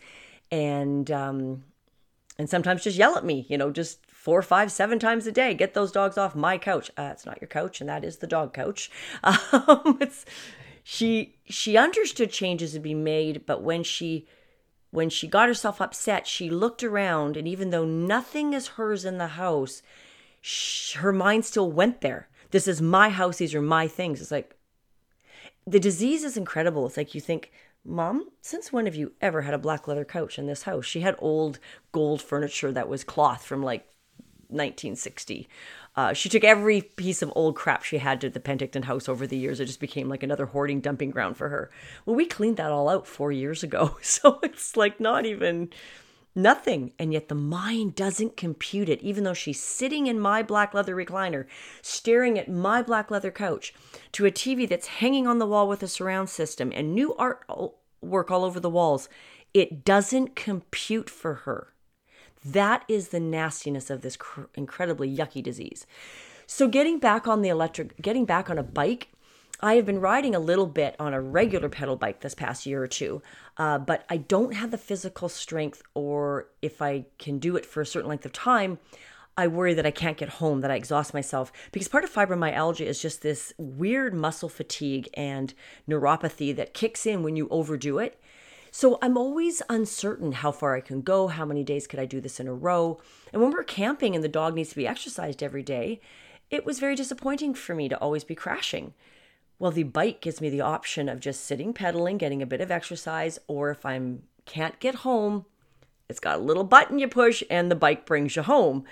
and 0.51 1.11
um, 1.11 1.65
and 2.39 2.49
sometimes 2.49 2.85
just 2.85 2.97
yell 2.99 3.17
at 3.17 3.25
me, 3.25 3.47
you 3.49 3.59
know, 3.59 3.71
just 3.71 3.99
four, 4.25 4.41
five, 4.41 4.73
seven 4.73 4.99
times 4.99 5.27
a 5.27 5.33
day. 5.33 5.53
Get 5.53 5.75
those 5.75 5.93
dogs 5.93 6.17
off 6.17 6.35
my 6.35 6.57
couch. 6.57 6.91
Uh, 6.97 7.11
it's 7.13 7.27
not 7.27 7.43
your 7.43 7.49
couch, 7.49 7.83
and 7.83 7.91
that 7.91 8.03
is 8.03 8.17
the 8.17 8.27
dog 8.27 8.55
couch. 8.55 8.91
Um, 9.23 9.99
it's 10.01 10.25
she 10.83 11.37
she 11.45 11.77
understood 11.77 12.31
changes 12.31 12.73
to 12.73 12.81
be 12.81 12.95
made, 12.95 13.45
but 13.45 13.63
when 13.63 13.83
she 13.83 14.27
when 14.91 15.11
she 15.11 15.29
got 15.29 15.49
herself 15.49 15.79
upset, 15.79 16.27
she 16.27 16.49
looked 16.49 16.83
around, 16.83 17.37
and 17.37 17.47
even 17.47 17.69
though 17.69 17.85
nothing 17.85 18.55
is 18.55 18.69
hers 18.79 19.05
in 19.05 19.19
the 19.19 19.27
house, 19.27 19.83
she, 20.41 20.97
her 20.99 21.13
mind 21.13 21.45
still 21.45 21.71
went 21.71 22.01
there. 22.01 22.29
This 22.51 22.67
is 22.67 22.81
my 22.81 23.11
house. 23.11 23.37
These 23.37 23.55
are 23.55 23.61
my 23.61 23.87
things. 23.87 24.23
It's 24.23 24.31
like 24.31 24.57
the 25.67 25.81
disease 25.81 26.25
is 26.25 26.39
incredible. 26.39 26.87
It's 26.87 26.97
like 26.97 27.15
you 27.15 27.21
think 27.21 27.53
Mom, 27.85 28.31
since 28.41 28.73
when 28.73 28.87
have 28.87 28.95
you 28.95 29.13
ever 29.21 29.43
had 29.43 29.53
a 29.53 29.59
black 29.59 29.87
leather 29.87 30.07
couch 30.07 30.39
in 30.39 30.47
this 30.47 30.63
house? 30.63 30.87
She 30.87 31.01
had 31.01 31.15
old 31.19 31.59
gold 31.93 32.23
furniture 32.23 32.73
that 32.73 32.89
was 32.89 33.05
cloth 33.05 33.45
from 33.45 33.63
like 33.63 33.87
1960. 34.55 35.49
Uh, 35.97 36.13
she 36.13 36.29
took 36.29 36.45
every 36.45 36.81
piece 36.81 37.23
of 37.23 37.33
old 37.37 37.55
crap 37.55 37.83
she 37.85 37.99
had 37.99 38.21
to 38.21 38.31
the 38.31 38.41
Penticton 38.41 38.85
house 38.85 39.09
over 39.09 39.27
the 39.27 39.37
years. 39.37 39.61
It 39.61 39.67
just 39.67 39.81
became 39.81 40.09
like 40.09 40.23
another 40.23 40.47
hoarding 40.47 40.81
dumping 40.81 41.11
ground 41.11 41.37
for 41.37 41.49
her. 41.49 41.71
Well, 42.07 42.17
we 42.17 42.27
cleaned 42.27 42.57
that 42.57 42.73
all 42.73 42.89
out 42.89 43.07
four 43.07 43.33
years 43.33 43.63
ago. 43.63 43.99
So 44.03 44.39
it's 44.43 44.77
like 44.77 45.01
not 45.01 45.27
even, 45.27 45.71
Nothing. 46.35 46.93
And 46.99 47.13
yet 47.13 47.29
the 47.29 47.37
mind 47.37 47.95
doesn't 47.95 48.37
compute 48.37 48.89
it, 48.89 49.01
even 49.03 49.23
though 49.23 49.35
she's 49.35 49.63
sitting 49.63 50.09
in 50.09 50.19
my 50.19 50.43
black 50.43 50.75
leather 50.75 50.97
recliner, 50.97 51.47
staring 51.81 52.39
at 52.39 52.51
my 52.51 52.83
black 52.83 53.11
leather 53.11 53.31
couch 53.31 53.73
to 54.13 54.27
a 54.27 54.33
TV 54.33 54.69
that's 54.69 54.87
hanging 54.87 55.29
on 55.29 55.39
the 55.39 55.47
wall 55.47 55.69
with 55.69 55.83
a 55.83 55.89
surround 55.89 56.29
system 56.29 56.73
and 56.75 56.93
new 56.93 57.15
art 57.15 57.45
work 58.01 58.31
all 58.31 58.45
over 58.45 58.59
the 58.59 58.71
walls. 58.71 59.09
It 59.53 59.85
doesn't 59.85 60.35
compute 60.35 61.09
for 61.09 61.35
her. 61.35 61.74
That 62.45 62.85
is 62.89 63.09
the 63.09 63.21
nastiness 63.21 63.91
of 63.91 64.03
this 64.03 64.17
cr- 64.17 64.43
incredibly 64.55 65.15
yucky 65.15 65.43
disease. 65.43 65.87
So 66.47 66.69
getting 66.69 66.99
back 66.99 67.27
on 67.27 67.43
the 67.43 67.49
electric, 67.49 68.01
getting 68.03 68.27
back 68.27 68.51
on 68.51 68.59
a 68.59 68.63
bike, 68.63 69.09
I 69.61 69.77
have 69.77 69.87
been 69.87 70.01
riding 70.01 70.35
a 70.35 70.41
little 70.41 70.67
bit 70.67 70.95
on 70.99 71.15
a 71.15 71.21
regular 71.21 71.71
pedal 71.71 71.97
bike 71.97 72.21
this 72.21 72.35
past 72.35 72.67
year 72.67 72.83
or 72.83 72.87
two, 72.87 73.23
uh, 73.57 73.79
but 73.79 74.05
I 74.11 74.19
don't 74.19 74.53
have 74.53 74.71
the 74.71 74.79
physical 74.79 75.29
strength, 75.29 75.83
or 75.95 76.49
if 76.61 76.83
I 76.83 77.07
can 77.19 77.39
do 77.39 77.57
it 77.57 77.65
for 77.65 77.81
a 77.81 77.87
certain 77.87 78.11
length 78.11 78.27
of 78.27 78.33
time, 78.33 78.79
I 79.37 79.49
worry 79.49 79.75
that 79.75 79.87
I 79.87 79.91
can't 79.91 80.17
get 80.17 80.29
home, 80.29 80.61
that 80.61 80.71
I 80.71 80.77
exhaust 80.77 81.15
myself. 81.15 81.51
Because 81.73 81.89
part 81.89 82.05
of 82.05 82.13
fibromyalgia 82.13 82.87
is 82.87 83.01
just 83.01 83.23
this 83.23 83.53
weird 83.57 84.15
muscle 84.15 84.49
fatigue 84.49 85.09
and 85.15 85.55
neuropathy 85.89 86.55
that 86.57 86.75
kicks 86.75 87.07
in 87.07 87.23
when 87.23 87.35
you 87.35 87.49
overdo 87.51 87.99
it. 87.99 88.21
So 88.77 88.99
I'm 89.01 89.17
always 89.17 89.63
uncertain 89.71 90.33
how 90.33 90.51
far 90.51 90.75
I 90.75 90.81
can 90.81 91.01
go, 91.01 91.29
how 91.29 91.45
many 91.45 91.63
days 91.63 91.87
could 91.87 92.01
I 92.01 92.07
do 92.07 92.21
this 92.21 92.41
in 92.41 92.49
a 92.49 92.53
row. 92.53 93.01
And 93.33 93.41
when 93.41 93.53
we're 93.53 93.63
camping 93.63 94.17
and 94.17 94.25
the 94.25 94.29
dog 94.29 94.57
needs 94.57 94.71
to 94.71 94.77
be 94.77 94.85
exercised 94.85 95.45
every 95.45 95.63
day, 95.63 96.01
it 96.51 96.67
was 96.67 96.81
very 96.81 96.97
disappointing 96.97 97.55
for 97.55 97.73
me 97.77 97.89
to 97.89 97.97
always 97.99 98.25
be 98.25 98.35
crashing. 98.35 98.93
Well, 99.61 99.71
the 99.71 99.85
bike 99.85 100.21
gives 100.21 100.41
me 100.41 100.51
the 100.51 100.63
option 100.63 101.09
of 101.09 101.21
just 101.21 101.45
sitting 101.45 101.73
pedaling, 101.73 102.19
getting 102.19 102.43
a 102.43 102.47
bit 102.47 102.61
of 102.61 102.73
exercise, 102.73 103.39
or 103.47 103.71
if 103.71 103.87
I'm 103.87 104.25
can't 104.45 104.81
get 104.81 104.97
home, 104.97 105.47
it's 106.09 106.19
got 106.19 106.41
a 106.41 106.43
little 106.43 106.65
button 106.65 106.99
you 106.99 107.07
push 107.07 107.45
and 107.49 107.71
the 107.71 107.77
bike 107.77 108.05
brings 108.05 108.35
you 108.35 108.43
home. 108.43 108.85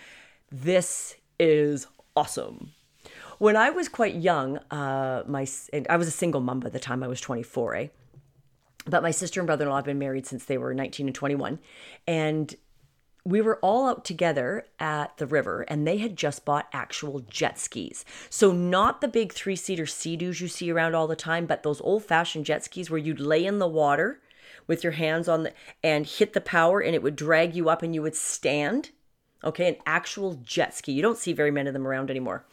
This 0.48 1.16
is 1.40 1.88
awesome. 2.14 2.70
When 3.38 3.56
I 3.56 3.70
was 3.70 3.88
quite 3.88 4.14
young, 4.14 4.58
uh, 4.70 5.24
my 5.26 5.44
I 5.90 5.96
was 5.96 6.06
a 6.06 6.12
single 6.12 6.40
mom 6.40 6.60
by 6.60 6.68
the 6.68 6.78
time 6.78 7.02
I 7.02 7.08
was 7.08 7.20
24, 7.20 7.74
eh? 7.74 7.88
But 8.86 9.02
my 9.02 9.10
sister 9.10 9.40
and 9.40 9.46
brother 9.46 9.64
in 9.64 9.70
law 9.70 9.76
have 9.76 9.84
been 9.84 9.98
married 9.98 10.26
since 10.26 10.44
they 10.44 10.58
were 10.58 10.74
19 10.74 11.06
and 11.06 11.14
21. 11.14 11.58
And 12.06 12.54
we 13.24 13.40
were 13.40 13.58
all 13.58 13.88
out 13.88 14.04
together 14.04 14.66
at 14.80 15.16
the 15.18 15.26
river 15.26 15.62
and 15.62 15.86
they 15.86 15.98
had 15.98 16.16
just 16.16 16.44
bought 16.44 16.68
actual 16.72 17.20
jet 17.20 17.58
skis. 17.58 18.04
So, 18.28 18.50
not 18.50 19.00
the 19.00 19.08
big 19.08 19.32
three 19.32 19.56
seater 19.56 19.86
Sea-Doos 19.86 20.40
you 20.40 20.48
see 20.48 20.72
around 20.72 20.94
all 20.94 21.06
the 21.06 21.14
time, 21.14 21.46
but 21.46 21.62
those 21.62 21.80
old 21.82 22.04
fashioned 22.04 22.46
jet 22.46 22.64
skis 22.64 22.90
where 22.90 22.98
you'd 22.98 23.20
lay 23.20 23.44
in 23.44 23.58
the 23.58 23.68
water 23.68 24.20
with 24.66 24.82
your 24.82 24.92
hands 24.92 25.28
on 25.28 25.44
the 25.44 25.52
and 25.84 26.06
hit 26.06 26.32
the 26.32 26.40
power 26.40 26.80
and 26.80 26.94
it 26.94 27.02
would 27.02 27.16
drag 27.16 27.54
you 27.54 27.68
up 27.68 27.82
and 27.82 27.94
you 27.94 28.02
would 28.02 28.16
stand. 28.16 28.90
Okay, 29.44 29.68
an 29.68 29.76
actual 29.86 30.34
jet 30.42 30.74
ski. 30.74 30.92
You 30.92 31.02
don't 31.02 31.18
see 31.18 31.32
very 31.32 31.50
many 31.50 31.68
of 31.68 31.72
them 31.72 31.86
around 31.86 32.10
anymore. 32.10 32.44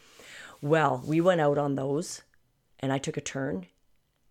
Well, 0.60 1.02
we 1.04 1.20
went 1.20 1.40
out 1.40 1.58
on 1.58 1.74
those 1.74 2.22
and 2.78 2.92
I 2.92 2.98
took 2.98 3.16
a 3.16 3.20
turn. 3.20 3.66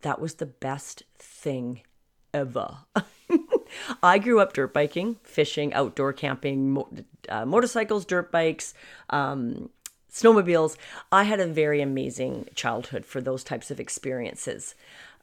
That 0.02 0.22
was 0.22 0.36
the 0.36 0.46
best 0.46 1.04
thing 1.18 1.82
ever. 2.34 2.78
I 4.04 4.18
grew 4.18 4.40
up 4.40 4.54
dirt 4.54 4.74
biking, 4.74 5.18
fishing, 5.24 5.74
outdoor 5.74 6.14
camping, 6.14 6.72
mo- 6.72 6.90
uh, 7.28 7.46
motorcycles, 7.46 8.06
dirt 8.06 8.32
bikes, 8.32 8.74
um, 9.10 9.70
snowmobiles. 10.12 10.76
I 11.12 11.24
had 11.24 11.40
a 11.40 11.48
very 11.48 11.82
amazing 11.82 12.50
childhood 12.56 13.06
for 13.06 13.22
those 13.22 13.44
types 13.44 13.72
of 13.72 13.80
experiences. 13.80 14.76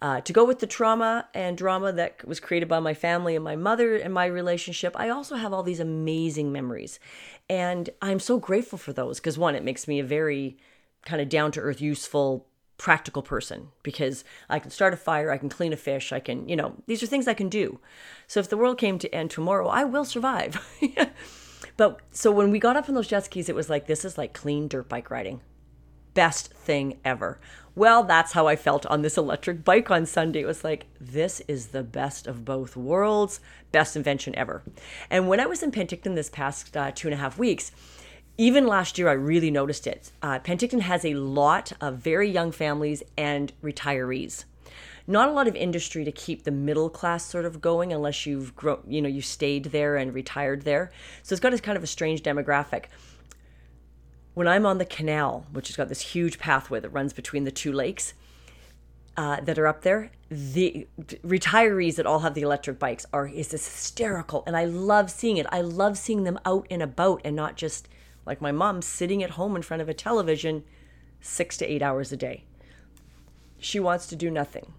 Uh, 0.03 0.21
to 0.21 0.33
go 0.33 0.45
with 0.45 0.59
the 0.59 0.67
trauma 0.67 1.27
and 1.33 1.57
drama 1.57 1.91
that 1.91 2.27
was 2.27 2.39
created 2.39 2.69
by 2.69 2.79
my 2.79 2.93
family 2.93 3.35
and 3.35 3.45
my 3.45 3.57
mother 3.57 3.97
and 3.97 4.13
my 4.13 4.27
relationship, 4.27 4.95
I 4.99 5.09
also 5.09 5.37
have 5.37 5.55
all 5.55 5.63
these 5.63 5.81
amazing 5.81 6.53
memories. 6.53 7.01
And 7.49 7.89
I'm 8.03 8.21
so 8.21 8.39
grateful 8.39 8.79
for 8.79 8.93
those 8.93 9.19
because, 9.19 9.39
one, 9.39 9.55
it 9.55 9.65
makes 9.65 9.89
me 9.89 9.99
a 9.99 10.05
very 10.05 10.59
kind 11.07 11.23
of 11.23 11.31
down 11.31 11.51
to 11.53 11.61
earth, 11.61 11.81
useful 11.81 12.47
practical 12.79 13.23
person 13.23 13.69
because 13.83 14.25
I 14.49 14.59
can 14.59 14.71
start 14.71 14.95
a 14.95 14.97
fire, 14.97 15.31
I 15.31 15.39
can 15.39 15.49
clean 15.49 15.73
a 15.73 15.77
fish, 15.77 16.13
I 16.13 16.21
can, 16.21 16.49
you 16.49 16.57
know, 16.57 16.75
these 16.87 17.03
are 17.03 17.07
things 17.07 17.29
I 17.29 17.35
can 17.35 17.49
do. 17.49 17.81
So 18.27 18.41
if 18.41 18.49
the 18.49 18.57
world 18.57 18.79
came 18.79 18.99
to 18.99 19.15
end 19.15 19.31
tomorrow, 19.31 19.69
I 19.69 19.85
will 19.85 20.05
survive. 20.05 20.65
but 21.77 22.01
so 22.11 22.31
when 22.31 22.51
we 22.51 22.59
got 22.59 22.77
up 22.77 22.89
on 22.89 22.95
those 22.95 23.09
jet 23.09 23.25
skis, 23.25 23.49
it 23.49 23.55
was 23.55 23.71
like, 23.71 23.87
this 23.87 24.05
is 24.05 24.19
like 24.19 24.33
clean 24.33 24.69
dirt 24.69 24.89
bike 24.89 25.11
riding. 25.11 25.41
Best 26.15 26.53
thing 26.53 26.99
ever. 27.05 27.41
Well, 27.75 28.05
that's 28.05 28.33
how 28.33 28.47
I 28.47 28.57
felt 28.57 28.87
on 28.87 29.03
this 29.03 29.19
electric 29.19 29.63
bike 29.63 29.91
on 29.91 30.07
Sunday. 30.07 30.41
It 30.41 30.47
was 30.47 30.65
like, 30.65 30.87
this 30.99 31.41
is 31.47 31.69
the 31.69 31.83
best 31.83 32.27
of 32.27 32.43
both 32.43 32.75
worlds, 32.75 33.39
best 33.71 33.97
invention 33.97 34.35
ever. 34.35 34.63
And 35.11 35.29
when 35.29 35.41
I 35.41 35.47
was 35.47 35.63
in 35.63 35.71
Penticton 35.71 36.15
this 36.15 36.31
past 36.31 36.75
uh, 36.75 36.91
two 36.95 37.09
and 37.09 37.15
a 37.15 37.19
half 37.19 37.39
weeks, 37.39 37.73
even 38.39 38.67
last 38.67 38.99
year, 38.99 39.09
I 39.09 39.13
really 39.13 39.51
noticed 39.51 39.87
it. 39.87 40.13
Uh, 40.23 40.39
Penticton 40.39 40.81
has 40.81 41.05
a 41.05 41.15
lot 41.15 41.73
of 41.81 41.97
very 41.97 42.31
young 42.31 42.53
families 42.53 43.03
and 43.17 43.53
retirees. 43.63 44.45
Not 45.07 45.29
a 45.29 45.33
lot 45.33 45.47
of 45.47 45.55
industry 45.55 46.05
to 46.05 46.13
keep 46.13 46.43
the 46.43 46.51
middle 46.51 46.91
class 46.91 47.25
sort 47.25 47.45
of 47.45 47.61
going, 47.61 47.93
unless 47.93 48.27
you've 48.27 48.55
grown, 48.57 48.83
you 48.87 49.01
know, 49.01 49.09
you 49.09 49.23
stayed 49.23 49.67
there 49.67 49.97
and 49.97 50.13
retired 50.13 50.63
there. 50.63 50.91
So 51.23 51.33
it's 51.33 51.41
got 51.41 51.51
this 51.51 51.61
kind 51.61 51.77
of 51.77 51.85
a 51.85 51.87
strange 51.87 52.23
demographic. 52.23 52.87
When 54.35 54.49
I'm 54.49 54.67
on 54.67 54.79
the 54.79 54.85
canal, 54.85 55.47
which 55.53 55.69
has 55.69 55.77
got 55.77 55.89
this 55.89 56.01
huge 56.01 56.39
pathway 56.39 56.81
that 56.81 56.91
runs 56.91 57.13
between 57.13 57.45
the 57.45 57.51
two 57.51 57.73
lakes 57.73 58.15
uh, 59.17 59.41
that 59.41 59.59
are 59.59 59.67
up 59.67 59.83
there, 59.83 60.11
the 60.29 60.89
retirees 60.99 61.95
that 61.95 62.05
all 62.05 62.19
have 62.19 62.35
the 62.35 62.43
electric 62.43 62.79
bikes 62.79 63.07
are 63.13 63.29
is 63.29 63.53
hysterical, 63.53 64.43
and 64.47 64.57
I 64.57 64.65
love 64.65 65.11
seeing 65.11 65.37
it. 65.39 65.47
I 65.51 65.63
love 65.63 65.97
seeing 65.97 66.25
them 66.25 66.39
out 66.45 66.67
and 66.69 66.83
about 66.83 67.23
and 67.25 67.35
not 67.37 67.57
just 67.57 67.89
like 68.27 68.41
my 68.41 68.53
mom 68.53 68.83
sitting 68.83 69.23
at 69.23 69.31
home 69.31 69.57
in 69.57 69.63
front 69.63 69.81
of 69.81 69.89
a 69.89 69.95
television 69.95 70.65
six 71.21 71.57
to 71.59 71.67
eight 71.67 71.83
hours 71.83 72.13
a 72.13 72.17
day. 72.17 72.45
She 73.59 73.81
wants 73.81 74.07
to 74.09 74.17
do 74.17 74.31
nothing. 74.31 74.75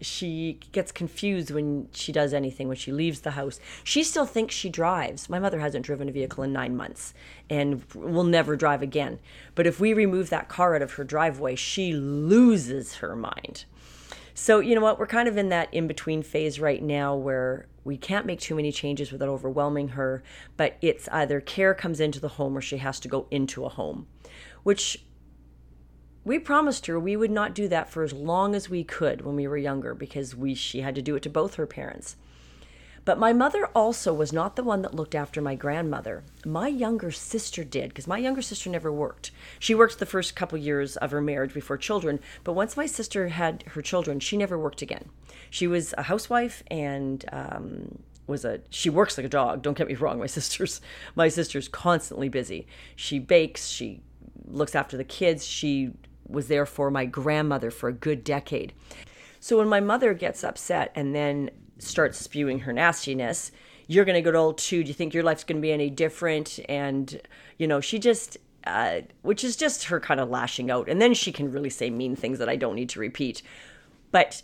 She 0.00 0.58
gets 0.72 0.90
confused 0.92 1.50
when 1.50 1.88
she 1.92 2.10
does 2.10 2.34
anything, 2.34 2.68
when 2.68 2.76
she 2.76 2.92
leaves 2.92 3.20
the 3.20 3.32
house. 3.32 3.60
She 3.84 4.02
still 4.02 4.26
thinks 4.26 4.54
she 4.54 4.68
drives. 4.68 5.30
My 5.30 5.38
mother 5.38 5.60
hasn't 5.60 5.84
driven 5.84 6.08
a 6.08 6.12
vehicle 6.12 6.42
in 6.42 6.52
nine 6.52 6.76
months 6.76 7.14
and 7.48 7.84
will 7.94 8.24
never 8.24 8.56
drive 8.56 8.82
again. 8.82 9.18
But 9.54 9.66
if 9.66 9.78
we 9.78 9.92
remove 9.92 10.30
that 10.30 10.48
car 10.48 10.74
out 10.74 10.82
of 10.82 10.94
her 10.94 11.04
driveway, 11.04 11.54
she 11.54 11.92
loses 11.92 12.96
her 12.96 13.14
mind. 13.14 13.64
So, 14.34 14.58
you 14.58 14.74
know 14.74 14.80
what? 14.80 14.98
We're 14.98 15.06
kind 15.06 15.28
of 15.28 15.36
in 15.36 15.48
that 15.50 15.72
in 15.72 15.86
between 15.86 16.22
phase 16.22 16.58
right 16.58 16.82
now 16.82 17.14
where 17.14 17.66
we 17.84 17.96
can't 17.96 18.26
make 18.26 18.40
too 18.40 18.56
many 18.56 18.72
changes 18.72 19.12
without 19.12 19.28
overwhelming 19.28 19.88
her, 19.88 20.24
but 20.56 20.76
it's 20.82 21.08
either 21.08 21.40
care 21.40 21.72
comes 21.72 22.00
into 22.00 22.18
the 22.18 22.28
home 22.28 22.58
or 22.58 22.60
she 22.60 22.78
has 22.78 22.98
to 23.00 23.08
go 23.08 23.28
into 23.30 23.64
a 23.64 23.68
home, 23.68 24.08
which 24.64 25.04
we 26.24 26.38
promised 26.38 26.86
her 26.86 26.98
we 26.98 27.16
would 27.16 27.30
not 27.30 27.54
do 27.54 27.68
that 27.68 27.90
for 27.90 28.02
as 28.02 28.12
long 28.12 28.54
as 28.54 28.70
we 28.70 28.82
could 28.82 29.20
when 29.20 29.36
we 29.36 29.46
were 29.46 29.58
younger 29.58 29.94
because 29.94 30.34
we 30.34 30.54
she 30.54 30.80
had 30.80 30.94
to 30.94 31.02
do 31.02 31.14
it 31.14 31.22
to 31.22 31.30
both 31.30 31.54
her 31.54 31.66
parents. 31.66 32.16
But 33.04 33.18
my 33.18 33.32
mother 33.32 33.66
also 33.74 34.14
was 34.14 34.32
not 34.32 34.56
the 34.56 34.62
one 34.62 34.82
that 34.82 34.94
looked 34.94 35.14
after 35.14 35.42
my 35.42 35.54
grandmother. 35.54 36.24
My 36.46 36.68
younger 36.68 37.10
sister 37.10 37.62
did, 37.62 37.90
because 37.90 38.06
my 38.06 38.18
younger 38.18 38.40
sister 38.40 38.70
never 38.70 38.90
worked. 38.90 39.30
She 39.58 39.74
worked 39.74 39.98
the 39.98 40.06
first 40.06 40.34
couple 40.34 40.56
years 40.58 40.96
of 40.96 41.10
her 41.10 41.20
marriage 41.20 41.52
before 41.52 41.76
children, 41.76 42.20
but 42.44 42.54
once 42.54 42.76
my 42.76 42.86
sister 42.86 43.28
had 43.28 43.64
her 43.68 43.82
children, 43.82 44.20
she 44.20 44.36
never 44.36 44.58
worked 44.58 44.80
again. 44.80 45.10
She 45.50 45.66
was 45.66 45.94
a 45.98 46.04
housewife 46.04 46.62
and 46.70 47.24
um, 47.30 47.98
was 48.26 48.44
a 48.44 48.60
she 48.70 48.88
works 48.88 49.18
like 49.18 49.26
a 49.26 49.30
dog. 49.30 49.62
Don't 49.62 49.76
get 49.76 49.88
me 49.88 49.94
wrong. 49.94 50.18
My 50.18 50.26
sister's 50.38 50.80
my 51.14 51.28
sister's 51.28 51.68
constantly 51.68 52.28
busy. 52.28 52.66
She 52.96 53.18
bakes. 53.18 53.68
She 53.68 54.00
looks 54.46 54.74
after 54.74 54.96
the 54.96 55.04
kids. 55.04 55.46
She 55.46 55.92
was 56.26 56.48
there 56.48 56.66
for 56.66 56.90
my 56.90 57.04
grandmother 57.04 57.70
for 57.70 57.88
a 57.88 57.92
good 57.92 58.24
decade. 58.24 58.72
So 59.40 59.58
when 59.58 59.68
my 59.68 59.80
mother 59.80 60.14
gets 60.14 60.42
upset 60.42 60.90
and 60.94 61.14
then 61.14 61.50
starts 61.84 62.18
spewing 62.18 62.60
her 62.60 62.72
nastiness, 62.72 63.52
you're 63.86 64.04
going 64.04 64.14
to 64.14 64.22
go 64.22 64.32
to 64.32 64.38
old 64.38 64.58
two. 64.58 64.82
Do 64.82 64.88
you 64.88 64.94
think 64.94 65.14
your 65.14 65.22
life's 65.22 65.44
going 65.44 65.58
to 65.58 65.62
be 65.62 65.72
any 65.72 65.90
different? 65.90 66.58
And, 66.68 67.20
you 67.58 67.66
know, 67.66 67.80
she 67.80 67.98
just, 67.98 68.38
uh, 68.66 69.00
which 69.22 69.44
is 69.44 69.56
just 69.56 69.84
her 69.84 70.00
kind 70.00 70.20
of 70.20 70.30
lashing 70.30 70.70
out. 70.70 70.88
And 70.88 71.00
then 71.00 71.14
she 71.14 71.32
can 71.32 71.52
really 71.52 71.70
say 71.70 71.90
mean 71.90 72.16
things 72.16 72.38
that 72.38 72.48
I 72.48 72.56
don't 72.56 72.74
need 72.74 72.88
to 72.90 73.00
repeat. 73.00 73.42
But 74.10 74.42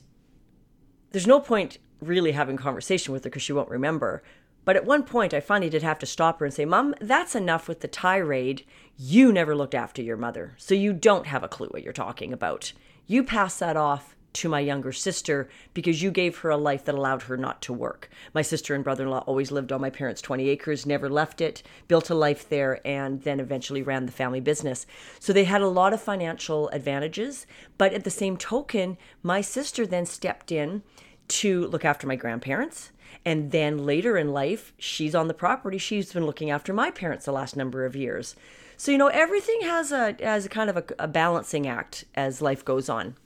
there's 1.12 1.26
no 1.26 1.40
point 1.40 1.78
really 2.00 2.32
having 2.32 2.56
conversation 2.56 3.12
with 3.12 3.24
her 3.24 3.30
because 3.30 3.42
she 3.42 3.52
won't 3.52 3.68
remember. 3.68 4.22
But 4.64 4.76
at 4.76 4.84
one 4.84 5.04
point, 5.04 5.32
I 5.32 5.40
finally 5.40 5.70
did 5.70 5.82
have 5.82 5.98
to 6.00 6.06
stop 6.06 6.38
her 6.38 6.44
and 6.44 6.54
say, 6.54 6.64
Mom, 6.64 6.94
that's 7.00 7.34
enough 7.34 7.66
with 7.66 7.80
the 7.80 7.88
tirade. 7.88 8.64
You 8.96 9.32
never 9.32 9.56
looked 9.56 9.74
after 9.74 10.02
your 10.02 10.18
mother, 10.18 10.54
so 10.58 10.74
you 10.74 10.92
don't 10.92 11.26
have 11.26 11.42
a 11.42 11.48
clue 11.48 11.68
what 11.68 11.82
you're 11.82 11.92
talking 11.92 12.32
about. 12.32 12.72
You 13.06 13.24
pass 13.24 13.58
that 13.58 13.76
off 13.76 14.14
to 14.32 14.48
my 14.48 14.60
younger 14.60 14.92
sister 14.92 15.48
because 15.74 16.02
you 16.02 16.10
gave 16.10 16.38
her 16.38 16.50
a 16.50 16.56
life 16.56 16.84
that 16.84 16.94
allowed 16.94 17.22
her 17.22 17.36
not 17.36 17.60
to 17.62 17.72
work. 17.72 18.08
My 18.34 18.42
sister 18.42 18.74
and 18.74 18.84
brother 18.84 19.04
in 19.04 19.10
law 19.10 19.24
always 19.26 19.50
lived 19.50 19.72
on 19.72 19.80
my 19.80 19.90
parents' 19.90 20.22
20 20.22 20.48
acres, 20.48 20.86
never 20.86 21.08
left 21.08 21.40
it, 21.40 21.62
built 21.88 22.10
a 22.10 22.14
life 22.14 22.48
there, 22.48 22.80
and 22.86 23.22
then 23.22 23.40
eventually 23.40 23.82
ran 23.82 24.06
the 24.06 24.12
family 24.12 24.40
business. 24.40 24.86
So 25.18 25.32
they 25.32 25.44
had 25.44 25.62
a 25.62 25.68
lot 25.68 25.92
of 25.92 26.00
financial 26.00 26.68
advantages. 26.68 27.46
But 27.78 27.92
at 27.92 28.04
the 28.04 28.10
same 28.10 28.36
token, 28.36 28.96
my 29.22 29.40
sister 29.40 29.86
then 29.86 30.06
stepped 30.06 30.52
in 30.52 30.82
to 31.28 31.66
look 31.66 31.84
after 31.84 32.06
my 32.06 32.16
grandparents. 32.16 32.90
And 33.24 33.50
then 33.50 33.84
later 33.84 34.16
in 34.16 34.32
life, 34.32 34.72
she's 34.78 35.14
on 35.14 35.28
the 35.28 35.34
property. 35.34 35.78
She's 35.78 36.12
been 36.12 36.26
looking 36.26 36.50
after 36.50 36.72
my 36.72 36.90
parents 36.90 37.24
the 37.24 37.32
last 37.32 37.56
number 37.56 37.84
of 37.84 37.96
years. 37.96 38.34
So, 38.76 38.92
you 38.92 38.98
know, 38.98 39.08
everything 39.08 39.60
has 39.62 39.92
a, 39.92 40.16
has 40.20 40.46
a 40.46 40.48
kind 40.48 40.70
of 40.70 40.76
a, 40.76 40.84
a 40.98 41.08
balancing 41.08 41.66
act 41.66 42.04
as 42.14 42.40
life 42.40 42.64
goes 42.64 42.88
on. 42.88 43.16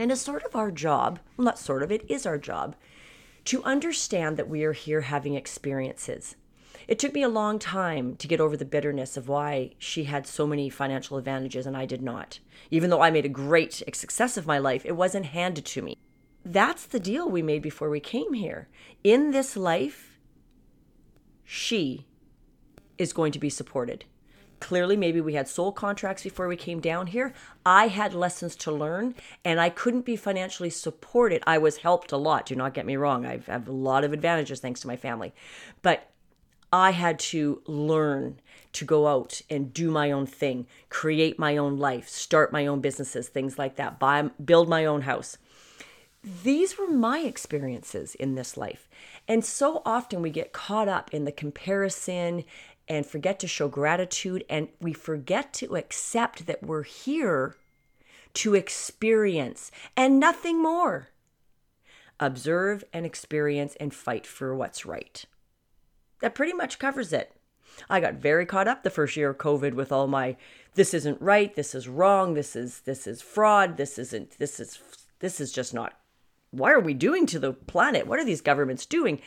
And 0.00 0.10
it's 0.10 0.22
sort 0.22 0.44
of 0.44 0.56
our 0.56 0.70
job, 0.70 1.18
well, 1.36 1.44
not 1.44 1.58
sort 1.58 1.82
of, 1.82 1.92
it 1.92 2.10
is 2.10 2.24
our 2.24 2.38
job 2.38 2.74
to 3.44 3.62
understand 3.64 4.38
that 4.38 4.48
we 4.48 4.64
are 4.64 4.72
here 4.72 5.02
having 5.02 5.34
experiences. 5.34 6.36
It 6.88 6.98
took 6.98 7.12
me 7.12 7.22
a 7.22 7.28
long 7.28 7.58
time 7.58 8.16
to 8.16 8.26
get 8.26 8.40
over 8.40 8.56
the 8.56 8.64
bitterness 8.64 9.18
of 9.18 9.28
why 9.28 9.72
she 9.78 10.04
had 10.04 10.26
so 10.26 10.46
many 10.46 10.70
financial 10.70 11.18
advantages 11.18 11.66
and 11.66 11.76
I 11.76 11.84
did 11.84 12.00
not. 12.00 12.38
Even 12.70 12.88
though 12.88 13.02
I 13.02 13.10
made 13.10 13.26
a 13.26 13.28
great 13.28 13.74
success 13.74 14.38
of 14.38 14.46
my 14.46 14.56
life, 14.56 14.86
it 14.86 14.96
wasn't 14.96 15.26
handed 15.26 15.66
to 15.66 15.82
me. 15.82 15.98
That's 16.46 16.86
the 16.86 16.98
deal 16.98 17.28
we 17.28 17.42
made 17.42 17.60
before 17.60 17.90
we 17.90 18.00
came 18.00 18.32
here. 18.32 18.68
In 19.04 19.32
this 19.32 19.54
life, 19.54 20.18
she 21.44 22.06
is 22.96 23.12
going 23.12 23.32
to 23.32 23.38
be 23.38 23.50
supported. 23.50 24.06
Clearly, 24.60 24.96
maybe 24.96 25.20
we 25.20 25.34
had 25.34 25.48
soul 25.48 25.72
contracts 25.72 26.22
before 26.22 26.46
we 26.46 26.56
came 26.56 26.80
down 26.80 27.08
here. 27.08 27.32
I 27.64 27.88
had 27.88 28.14
lessons 28.14 28.54
to 28.56 28.70
learn 28.70 29.14
and 29.44 29.58
I 29.58 29.70
couldn't 29.70 30.04
be 30.04 30.16
financially 30.16 30.70
supported. 30.70 31.42
I 31.46 31.58
was 31.58 31.78
helped 31.78 32.12
a 32.12 32.16
lot, 32.16 32.46
do 32.46 32.54
not 32.54 32.74
get 32.74 32.86
me 32.86 32.96
wrong. 32.96 33.24
I 33.24 33.40
have 33.46 33.68
a 33.68 33.72
lot 33.72 34.04
of 34.04 34.12
advantages 34.12 34.60
thanks 34.60 34.80
to 34.82 34.86
my 34.86 34.96
family. 34.96 35.32
But 35.82 36.10
I 36.72 36.92
had 36.92 37.18
to 37.18 37.62
learn 37.66 38.40
to 38.74 38.84
go 38.84 39.08
out 39.08 39.40
and 39.50 39.74
do 39.74 39.90
my 39.90 40.12
own 40.12 40.26
thing, 40.26 40.66
create 40.88 41.38
my 41.38 41.56
own 41.56 41.78
life, 41.78 42.08
start 42.08 42.52
my 42.52 42.66
own 42.66 42.80
businesses, 42.80 43.28
things 43.28 43.58
like 43.58 43.76
that, 43.76 43.98
buy, 43.98 44.22
build 44.22 44.68
my 44.68 44.84
own 44.84 45.02
house. 45.02 45.36
These 46.22 46.78
were 46.78 46.86
my 46.86 47.20
experiences 47.20 48.14
in 48.14 48.34
this 48.34 48.56
life. 48.56 48.88
And 49.26 49.44
so 49.44 49.80
often 49.86 50.20
we 50.20 50.30
get 50.30 50.52
caught 50.52 50.86
up 50.86 51.14
in 51.14 51.24
the 51.24 51.32
comparison 51.32 52.44
and 52.90 53.06
forget 53.06 53.38
to 53.38 53.46
show 53.46 53.68
gratitude 53.68 54.44
and 54.50 54.68
we 54.80 54.92
forget 54.92 55.52
to 55.52 55.76
accept 55.76 56.46
that 56.46 56.64
we're 56.64 56.82
here 56.82 57.54
to 58.34 58.56
experience 58.56 59.70
and 59.96 60.18
nothing 60.18 60.60
more. 60.60 61.08
Observe 62.18 62.82
and 62.92 63.06
experience 63.06 63.76
and 63.78 63.94
fight 63.94 64.26
for 64.26 64.56
what's 64.56 64.84
right. 64.84 65.24
That 66.20 66.34
pretty 66.34 66.52
much 66.52 66.80
covers 66.80 67.12
it. 67.12 67.32
I 67.88 68.00
got 68.00 68.14
very 68.14 68.44
caught 68.44 68.66
up 68.66 68.82
the 68.82 68.90
first 68.90 69.16
year 69.16 69.30
of 69.30 69.38
COVID 69.38 69.74
with 69.74 69.92
all 69.92 70.08
my 70.08 70.36
this 70.74 70.92
isn't 70.92 71.22
right, 71.22 71.54
this 71.54 71.74
is 71.74 71.86
wrong, 71.86 72.34
this 72.34 72.56
is 72.56 72.80
this 72.80 73.06
is 73.06 73.22
fraud, 73.22 73.76
this 73.76 74.00
isn't 74.00 74.36
this 74.38 74.58
is 74.58 74.80
this 75.20 75.40
is 75.40 75.52
just 75.52 75.72
not 75.72 75.94
why 76.50 76.72
are 76.72 76.80
we 76.80 76.94
doing 76.94 77.26
to 77.26 77.38
the 77.38 77.52
planet? 77.52 78.08
What 78.08 78.18
are 78.18 78.24
these 78.24 78.40
governments 78.40 78.84
doing? 78.84 79.20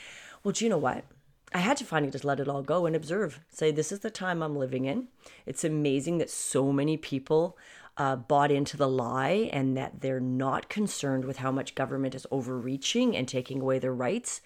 Well, 0.43 0.51
do 0.51 0.65
you 0.65 0.69
know 0.69 0.77
what? 0.77 1.05
I 1.53 1.59
had 1.59 1.77
to 1.77 1.85
finally 1.85 2.11
just 2.11 2.25
let 2.25 2.39
it 2.39 2.47
all 2.47 2.63
go 2.63 2.85
and 2.85 2.95
observe. 2.95 3.39
Say, 3.49 3.71
this 3.71 3.91
is 3.91 3.99
the 3.99 4.09
time 4.09 4.41
I'm 4.41 4.55
living 4.55 4.85
in. 4.85 5.07
It's 5.45 5.63
amazing 5.63 6.17
that 6.17 6.31
so 6.31 6.71
many 6.71 6.97
people 6.97 7.57
uh, 7.95 8.15
bought 8.15 8.51
into 8.51 8.75
the 8.75 8.89
lie 8.89 9.49
and 9.53 9.77
that 9.77 10.01
they're 10.01 10.19
not 10.19 10.69
concerned 10.69 11.25
with 11.25 11.37
how 11.37 11.51
much 11.51 11.75
government 11.75 12.15
is 12.15 12.25
overreaching 12.31 13.15
and 13.15 13.27
taking 13.27 13.61
away 13.61 13.77
their 13.77 13.93
rights. 13.93 14.41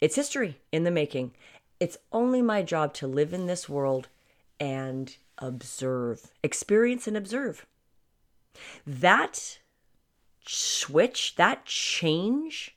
It's 0.00 0.16
history 0.16 0.58
in 0.72 0.84
the 0.84 0.90
making. 0.90 1.32
It's 1.78 1.98
only 2.10 2.42
my 2.42 2.62
job 2.62 2.92
to 2.94 3.06
live 3.06 3.32
in 3.32 3.46
this 3.46 3.68
world 3.68 4.08
and 4.58 5.16
observe, 5.38 6.32
experience 6.42 7.06
and 7.06 7.16
observe. 7.16 7.66
That 8.86 9.58
switch, 10.44 11.36
that 11.36 11.64
change 11.66 12.76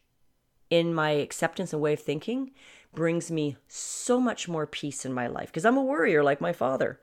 in 0.70 0.94
my 0.94 1.12
acceptance 1.12 1.74
and 1.74 1.82
way 1.82 1.94
of 1.94 2.00
thinking 2.00 2.52
brings 2.94 3.32
me 3.32 3.58
so 3.68 4.20
much 4.20 4.48
more 4.48 4.68
peace 4.68 5.06
in 5.06 5.14
my 5.14 5.28
life 5.28 5.48
because 5.48 5.66
I'm 5.66 5.78
a 5.78 5.84
worrier 5.84 6.24
like 6.24 6.42
my 6.42 6.54
father. 6.54 7.00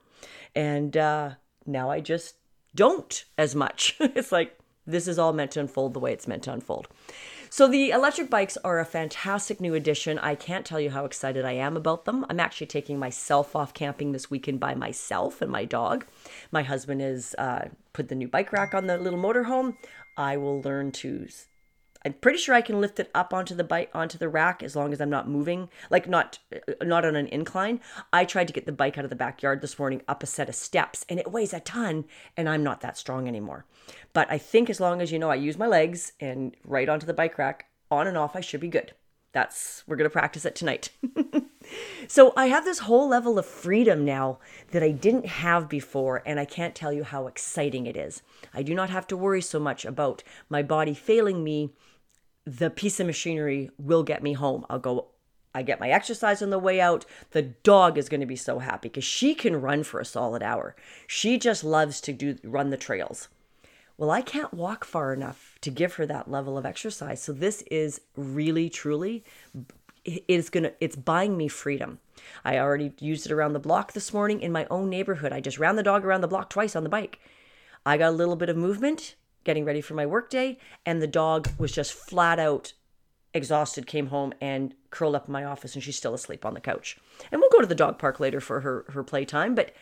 And 0.54 0.96
uh, 0.96 1.32
now 1.66 1.90
I 1.90 2.00
just 2.00 2.36
don't 2.74 3.24
as 3.36 3.54
much. 3.54 3.96
it's 4.00 4.32
like 4.32 4.58
this 4.86 5.08
is 5.08 5.18
all 5.18 5.32
meant 5.32 5.52
to 5.52 5.60
unfold 5.60 5.94
the 5.94 6.00
way 6.00 6.12
it's 6.12 6.28
meant 6.28 6.42
to 6.44 6.52
unfold. 6.52 6.88
So 7.52 7.66
the 7.66 7.90
electric 7.90 8.30
bikes 8.30 8.56
are 8.58 8.78
a 8.78 8.84
fantastic 8.84 9.60
new 9.60 9.74
addition. 9.74 10.20
I 10.20 10.36
can't 10.36 10.64
tell 10.64 10.78
you 10.78 10.90
how 10.90 11.04
excited 11.04 11.44
I 11.44 11.52
am 11.52 11.76
about 11.76 12.04
them. 12.04 12.24
I'm 12.30 12.38
actually 12.38 12.68
taking 12.68 12.96
myself 12.96 13.56
off 13.56 13.74
camping 13.74 14.12
this 14.12 14.30
weekend 14.30 14.60
by 14.60 14.74
myself 14.74 15.42
and 15.42 15.50
my 15.50 15.64
dog. 15.64 16.06
My 16.52 16.62
husband 16.62 17.00
has 17.00 17.34
uh, 17.38 17.68
put 17.92 18.08
the 18.08 18.14
new 18.14 18.28
bike 18.28 18.52
rack 18.52 18.72
on 18.72 18.86
the 18.86 18.98
little 18.98 19.18
motorhome. 19.18 19.76
I 20.16 20.36
will 20.36 20.62
learn 20.62 20.92
to 20.92 21.26
I'm 22.04 22.14
pretty 22.14 22.38
sure 22.38 22.54
I 22.54 22.62
can 22.62 22.80
lift 22.80 22.98
it 22.98 23.10
up 23.14 23.34
onto 23.34 23.54
the 23.54 23.64
bike 23.64 23.90
onto 23.94 24.16
the 24.16 24.28
rack 24.28 24.62
as 24.62 24.74
long 24.74 24.92
as 24.92 25.00
I'm 25.00 25.10
not 25.10 25.28
moving, 25.28 25.68
like 25.90 26.08
not 26.08 26.38
uh, 26.54 26.84
not 26.84 27.04
on 27.04 27.16
an 27.16 27.26
incline. 27.26 27.80
I 28.12 28.24
tried 28.24 28.46
to 28.48 28.52
get 28.52 28.66
the 28.66 28.72
bike 28.72 28.96
out 28.96 29.04
of 29.04 29.10
the 29.10 29.16
backyard 29.16 29.60
this 29.60 29.78
morning 29.78 30.02
up 30.08 30.22
a 30.22 30.26
set 30.26 30.48
of 30.48 30.54
steps 30.54 31.04
and 31.08 31.18
it 31.18 31.30
weighs 31.30 31.52
a 31.52 31.60
ton 31.60 32.04
and 32.36 32.48
I'm 32.48 32.62
not 32.62 32.80
that 32.80 32.96
strong 32.96 33.28
anymore. 33.28 33.64
But 34.12 34.30
I 34.30 34.38
think 34.38 34.70
as 34.70 34.80
long 34.80 35.00
as 35.00 35.12
you 35.12 35.18
know 35.18 35.30
I 35.30 35.36
use 35.36 35.58
my 35.58 35.66
legs 35.66 36.12
and 36.20 36.56
right 36.64 36.88
onto 36.88 37.06
the 37.06 37.14
bike 37.14 37.38
rack 37.38 37.66
on 37.90 38.06
and 38.06 38.16
off 38.16 38.36
I 38.36 38.40
should 38.40 38.60
be 38.60 38.68
good. 38.68 38.92
That's 39.32 39.84
we're 39.86 39.96
going 39.96 40.08
to 40.08 40.12
practice 40.12 40.44
it 40.44 40.54
tonight. 40.54 40.90
so 42.08 42.32
I 42.36 42.46
have 42.46 42.64
this 42.64 42.80
whole 42.80 43.08
level 43.08 43.38
of 43.38 43.46
freedom 43.46 44.04
now 44.04 44.38
that 44.70 44.82
I 44.82 44.90
didn't 44.90 45.26
have 45.26 45.68
before 45.68 46.22
and 46.26 46.40
I 46.40 46.44
can't 46.44 46.74
tell 46.74 46.92
you 46.92 47.04
how 47.04 47.26
exciting 47.26 47.86
it 47.86 47.96
is. 47.96 48.22
I 48.52 48.62
do 48.62 48.74
not 48.74 48.90
have 48.90 49.06
to 49.08 49.16
worry 49.16 49.42
so 49.42 49.58
much 49.58 49.84
about 49.84 50.22
my 50.48 50.62
body 50.62 50.94
failing 50.94 51.44
me 51.44 51.72
the 52.44 52.70
piece 52.70 52.98
of 53.00 53.06
machinery 53.06 53.70
will 53.78 54.02
get 54.02 54.22
me 54.22 54.32
home. 54.32 54.64
I'll 54.68 54.78
go 54.78 55.06
I 55.52 55.62
get 55.62 55.80
my 55.80 55.90
exercise 55.90 56.42
on 56.42 56.50
the 56.50 56.60
way 56.60 56.80
out. 56.80 57.04
The 57.32 57.42
dog 57.42 57.98
is 57.98 58.08
going 58.08 58.20
to 58.20 58.26
be 58.26 58.36
so 58.36 58.60
happy 58.60 58.88
because 58.88 59.04
she 59.04 59.34
can 59.34 59.60
run 59.60 59.82
for 59.82 59.98
a 59.98 60.04
solid 60.04 60.42
hour. 60.42 60.76
She 61.06 61.38
just 61.38 61.64
loves 61.64 62.00
to 62.02 62.12
do 62.12 62.36
run 62.44 62.70
the 62.70 62.76
trails. 62.76 63.28
Well, 64.00 64.10
I 64.10 64.22
can't 64.22 64.54
walk 64.54 64.84
far 64.86 65.12
enough 65.12 65.58
to 65.60 65.70
give 65.70 65.94
her 65.94 66.06
that 66.06 66.30
level 66.30 66.56
of 66.56 66.64
exercise. 66.64 67.22
So 67.22 67.32
this 67.32 67.62
is 67.70 68.00
really 68.16 68.70
truly 68.70 69.24
it 70.04 70.24
is 70.28 70.50
to 70.50 70.72
it's 70.80 70.96
buying 70.96 71.36
me 71.36 71.48
freedom. 71.48 71.98
I 72.44 72.58
already 72.58 72.92
used 72.98 73.26
it 73.26 73.32
around 73.32 73.52
the 73.52 73.58
block 73.58 73.92
this 73.92 74.12
morning 74.12 74.40
in 74.40 74.52
my 74.52 74.66
own 74.70 74.88
neighborhood. 74.88 75.32
I 75.32 75.40
just 75.40 75.58
ran 75.58 75.76
the 75.76 75.82
dog 75.82 76.04
around 76.04 76.20
the 76.20 76.28
block 76.28 76.50
twice 76.50 76.76
on 76.76 76.84
the 76.84 76.88
bike. 76.88 77.18
I 77.84 77.96
got 77.96 78.10
a 78.10 78.16
little 78.16 78.36
bit 78.36 78.48
of 78.48 78.56
movement 78.56 79.14
getting 79.44 79.64
ready 79.64 79.80
for 79.80 79.94
my 79.94 80.04
workday, 80.04 80.58
and 80.84 81.00
the 81.00 81.06
dog 81.06 81.48
was 81.58 81.72
just 81.72 81.92
flat 81.92 82.38
out 82.38 82.74
exhausted, 83.32 83.86
came 83.86 84.08
home 84.08 84.34
and 84.40 84.74
curled 84.90 85.14
up 85.14 85.28
in 85.28 85.32
my 85.32 85.44
office, 85.44 85.74
and 85.74 85.82
she's 85.82 85.96
still 85.96 86.14
asleep 86.14 86.44
on 86.44 86.54
the 86.54 86.60
couch. 86.60 86.98
And 87.30 87.40
we'll 87.40 87.50
go 87.50 87.60
to 87.60 87.66
the 87.66 87.74
dog 87.74 87.98
park 87.98 88.20
later 88.20 88.40
for 88.40 88.60
her 88.60 88.84
her 88.90 89.02
playtime, 89.02 89.54
but 89.54 89.72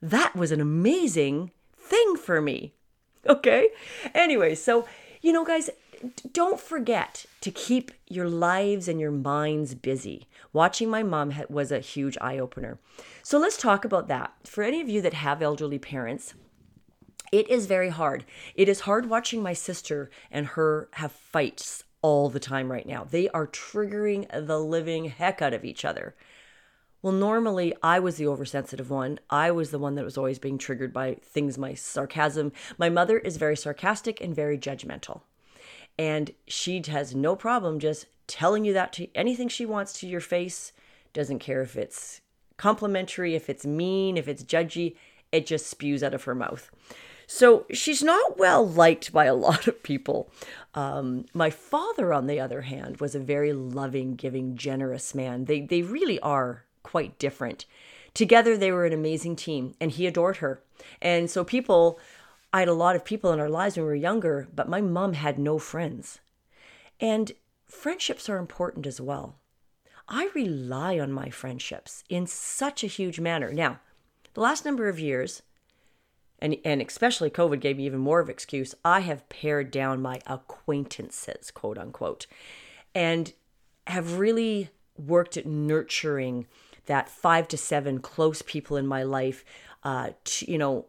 that 0.00 0.36
was 0.36 0.52
an 0.52 0.60
amazing 0.60 1.50
thing 1.76 2.16
for 2.16 2.40
me. 2.40 2.74
Okay? 3.26 3.70
Anyway, 4.14 4.54
so 4.54 4.86
you 5.20 5.32
know, 5.32 5.44
guys, 5.44 5.70
don't 6.32 6.60
forget 6.60 7.26
to 7.40 7.50
keep 7.50 7.90
your 8.06 8.28
lives 8.28 8.88
and 8.88 9.00
your 9.00 9.10
minds 9.10 9.74
busy. 9.74 10.28
Watching 10.52 10.90
my 10.90 11.02
mom 11.02 11.34
was 11.48 11.72
a 11.72 11.80
huge 11.80 12.16
eye 12.20 12.38
opener. 12.38 12.78
So 13.22 13.38
let's 13.38 13.56
talk 13.56 13.84
about 13.84 14.08
that. 14.08 14.32
For 14.44 14.62
any 14.62 14.80
of 14.80 14.88
you 14.88 15.00
that 15.02 15.14
have 15.14 15.42
elderly 15.42 15.78
parents, 15.78 16.34
it 17.30 17.48
is 17.48 17.66
very 17.66 17.90
hard. 17.90 18.24
It 18.54 18.68
is 18.68 18.80
hard 18.80 19.08
watching 19.08 19.42
my 19.42 19.52
sister 19.52 20.10
and 20.30 20.46
her 20.46 20.88
have 20.92 21.12
fights 21.12 21.84
all 22.00 22.28
the 22.28 22.40
time 22.40 22.70
right 22.70 22.86
now. 22.86 23.04
They 23.04 23.28
are 23.30 23.46
triggering 23.46 24.28
the 24.46 24.58
living 24.58 25.06
heck 25.06 25.42
out 25.42 25.52
of 25.52 25.64
each 25.64 25.84
other. 25.84 26.14
Well, 27.02 27.12
normally 27.12 27.74
I 27.82 28.00
was 28.00 28.16
the 28.16 28.26
oversensitive 28.26 28.90
one. 28.90 29.20
I 29.30 29.50
was 29.50 29.70
the 29.70 29.78
one 29.78 29.94
that 29.94 30.04
was 30.04 30.18
always 30.18 30.38
being 30.38 30.58
triggered 30.58 30.92
by 30.92 31.18
things, 31.22 31.56
my 31.56 31.74
sarcasm. 31.74 32.52
My 32.76 32.88
mother 32.88 33.18
is 33.18 33.36
very 33.36 33.56
sarcastic 33.56 34.20
and 34.20 34.34
very 34.34 34.58
judgmental. 34.58 35.20
And 35.98 36.30
she 36.46 36.82
has 36.86 37.14
no 37.14 37.34
problem 37.34 37.80
just 37.80 38.06
telling 38.26 38.64
you 38.64 38.72
that 38.74 38.92
to 38.94 39.08
anything 39.14 39.48
she 39.48 39.66
wants 39.66 39.92
to 39.94 40.06
your 40.06 40.20
face. 40.20 40.72
Doesn't 41.12 41.40
care 41.40 41.62
if 41.62 41.76
it's 41.76 42.20
complimentary, 42.56 43.34
if 43.34 43.48
it's 43.48 43.66
mean, 43.66 44.16
if 44.16 44.28
it's 44.28 44.44
judgy, 44.44 44.96
it 45.32 45.46
just 45.46 45.66
spews 45.66 46.02
out 46.02 46.14
of 46.14 46.24
her 46.24 46.34
mouth. 46.34 46.70
So 47.26 47.66
she's 47.70 48.02
not 48.02 48.38
well 48.38 48.66
liked 48.66 49.12
by 49.12 49.26
a 49.26 49.34
lot 49.46 49.66
of 49.66 49.82
people. 49.82 50.30
Um, 50.74 51.26
my 51.34 51.50
father, 51.50 52.12
on 52.12 52.26
the 52.26 52.40
other 52.40 52.62
hand, 52.62 53.00
was 53.00 53.14
a 53.14 53.20
very 53.20 53.52
loving, 53.52 54.14
giving, 54.14 54.56
generous 54.56 55.14
man. 55.14 55.44
They, 55.44 55.60
they 55.60 55.82
really 55.82 56.20
are 56.20 56.64
quite 56.82 57.18
different. 57.18 57.66
Together, 58.14 58.56
they 58.56 58.72
were 58.72 58.86
an 58.86 58.92
amazing 58.92 59.36
team, 59.36 59.74
and 59.80 59.92
he 59.92 60.06
adored 60.06 60.38
her. 60.38 60.62
And 61.02 61.30
so, 61.30 61.44
people, 61.44 62.00
I 62.52 62.60
had 62.60 62.68
a 62.68 62.74
lot 62.74 62.96
of 62.96 63.04
people 63.04 63.32
in 63.32 63.40
our 63.40 63.48
lives 63.48 63.76
when 63.76 63.84
we 63.84 63.88
were 63.88 63.94
younger, 63.94 64.48
but 64.54 64.68
my 64.68 64.80
mom 64.80 65.12
had 65.14 65.38
no 65.38 65.58
friends. 65.58 66.20
And 67.00 67.32
friendships 67.66 68.28
are 68.28 68.38
important 68.38 68.86
as 68.86 69.00
well. 69.00 69.36
I 70.08 70.30
rely 70.34 70.98
on 70.98 71.12
my 71.12 71.28
friendships 71.28 72.02
in 72.08 72.26
such 72.26 72.82
a 72.82 72.88
huge 72.88 73.20
manner. 73.20 73.52
Now, 73.52 73.80
the 74.32 74.40
last 74.40 74.64
number 74.64 74.88
of 74.88 74.98
years, 74.98 75.42
and 76.38 76.56
and 76.64 76.80
especially 76.80 77.30
COVID 77.30 77.60
gave 77.60 77.76
me 77.76 77.86
even 77.86 77.98
more 77.98 78.20
of 78.20 78.30
excuse. 78.30 78.74
I 78.84 79.00
have 79.00 79.28
pared 79.28 79.70
down 79.70 80.00
my 80.00 80.20
acquaintances, 80.26 81.50
quote 81.50 81.76
unquote, 81.76 82.26
and 82.94 83.32
have 83.86 84.18
really 84.18 84.70
worked 84.96 85.36
at 85.36 85.46
nurturing 85.46 86.46
that 86.86 87.08
five 87.08 87.48
to 87.48 87.56
seven 87.56 87.98
close 87.98 88.40
people 88.40 88.76
in 88.76 88.86
my 88.86 89.02
life, 89.02 89.44
uh, 89.82 90.10
to, 90.24 90.50
you 90.50 90.56
know, 90.56 90.86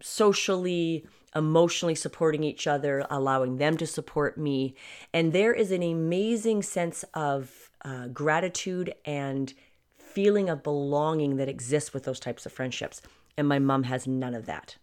socially, 0.00 1.06
emotionally 1.34 1.94
supporting 1.94 2.44
each 2.44 2.66
other, 2.66 3.06
allowing 3.10 3.56
them 3.56 3.76
to 3.76 3.86
support 3.86 4.38
me. 4.38 4.74
And 5.12 5.32
there 5.32 5.52
is 5.52 5.70
an 5.70 5.82
amazing 5.82 6.62
sense 6.62 7.04
of 7.14 7.70
uh, 7.84 8.08
gratitude 8.08 8.94
and 9.04 9.52
feeling 9.96 10.48
of 10.48 10.62
belonging 10.62 11.36
that 11.36 11.48
exists 11.48 11.92
with 11.92 12.04
those 12.04 12.20
types 12.20 12.46
of 12.46 12.52
friendships. 12.52 13.02
And 13.36 13.46
my 13.46 13.58
mom 13.58 13.84
has 13.84 14.06
none 14.06 14.34
of 14.34 14.46
that. 14.46 14.76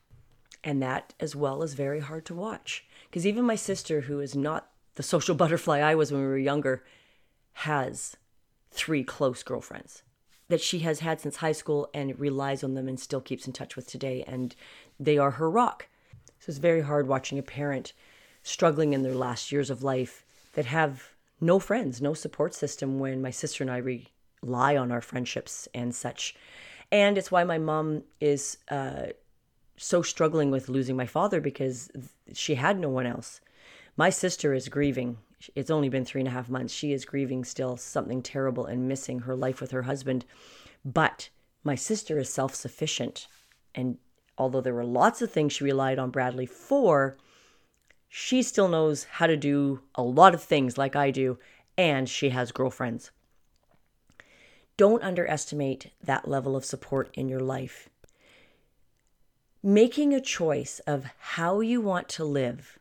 And 0.64 0.82
that, 0.82 1.14
as 1.20 1.36
well, 1.36 1.62
is 1.62 1.74
very 1.74 2.00
hard 2.00 2.26
to 2.28 2.36
watch. 2.36 2.86
Because 3.10 3.28
even 3.28 3.44
my 3.44 3.56
sister, 3.56 4.02
who 4.02 4.20
is 4.20 4.36
not 4.36 4.70
the 4.96 5.04
social 5.04 5.36
butterfly 5.42 5.80
I 5.80 5.96
was 5.96 6.12
when 6.12 6.22
we 6.22 6.28
were 6.28 6.38
younger, 6.38 6.84
has 7.54 8.18
three 8.72 9.04
close 9.04 9.44
girlfriends 9.44 10.04
that 10.48 10.62
she 10.62 10.80
has 10.80 11.00
had 11.00 11.20
since 11.20 11.38
high 11.38 11.52
school 11.52 11.90
and 11.94 12.20
relies 12.20 12.64
on 12.64 12.76
them 12.76 12.88
and 12.88 13.00
still 13.00 13.22
keeps 13.22 13.48
in 13.48 13.54
touch 13.54 13.76
with 13.76 13.88
today. 13.88 14.24
And 14.28 14.56
they 15.00 15.18
are 15.18 15.32
her 15.32 15.50
rock. 15.50 15.88
So 16.40 16.50
it's 16.50 16.60
very 16.60 16.82
hard 16.82 17.08
watching 17.08 17.40
a 17.40 17.44
parent 17.44 17.94
struggling 18.44 18.94
in 18.94 19.02
their 19.02 19.16
last 19.16 19.52
years 19.52 19.70
of 19.70 19.84
life 19.84 20.24
that 20.54 20.66
have 20.66 21.10
no 21.42 21.60
friends, 21.60 22.02
no 22.02 22.14
support 22.14 22.54
system 22.54 23.00
when 23.00 23.22
my 23.22 23.32
sister 23.32 23.64
and 23.64 23.72
I 23.72 23.78
rely 24.44 24.78
on 24.78 24.92
our 24.92 25.02
friendships 25.02 25.68
and 25.74 25.94
such. 25.94 26.36
And 26.92 27.18
it's 27.18 27.32
why 27.32 27.44
my 27.44 27.58
mom 27.58 28.04
is 28.22 28.58
uh, 28.70 29.08
so 29.78 30.02
struggling 30.02 30.52
with 30.52 30.70
losing 30.70 30.96
my 30.96 31.08
father 31.08 31.42
because 31.42 31.90
she 32.34 32.56
had 32.56 32.80
no 32.80 32.90
one 32.90 33.06
else. 33.06 33.42
My 33.98 34.10
sister 34.10 34.54
is 34.54 34.70
grieving. 34.70 35.18
It's 35.54 35.70
only 35.70 35.90
been 35.90 36.06
three 36.06 36.22
and 36.22 36.28
a 36.28 36.32
half 36.32 36.50
months. 36.50 36.74
She 36.74 36.94
is 36.94 37.06
grieving 37.06 37.44
still 37.44 37.78
something 37.78 38.22
terrible 38.22 38.66
and 38.66 38.88
missing 38.88 39.20
her 39.20 39.36
life 39.36 39.62
with 39.62 39.72
her 39.72 39.84
husband. 39.84 40.26
But 40.84 41.30
my 41.64 41.76
sister 41.76 42.18
is 42.20 42.30
self 42.30 42.56
sufficient. 42.56 43.28
And 43.74 43.98
although 44.38 44.62
there 44.62 44.74
were 44.74 44.86
lots 44.86 45.22
of 45.22 45.32
things 45.32 45.54
she 45.54 45.64
relied 45.64 46.00
on 46.00 46.12
Bradley 46.12 46.46
for, 46.46 47.18
she 48.08 48.42
still 48.44 48.68
knows 48.68 49.04
how 49.04 49.28
to 49.28 49.36
do 49.36 49.82
a 49.96 50.04
lot 50.04 50.34
of 50.34 50.42
things 50.42 50.78
like 50.78 50.96
I 50.96 51.12
do, 51.12 51.38
and 51.78 52.08
she 52.08 52.30
has 52.30 52.52
girlfriends. 52.52 53.12
Don't 54.78 55.04
underestimate 55.04 55.92
that 56.04 56.28
level 56.28 56.56
of 56.56 56.66
support 56.66 57.10
in 57.14 57.30
your 57.30 57.40
life. 57.40 57.90
Making 59.64 60.14
a 60.14 60.22
choice 60.22 60.80
of 60.88 61.06
how 61.18 61.60
you 61.60 61.82
want 61.82 62.08
to 62.10 62.24
live 62.24 62.78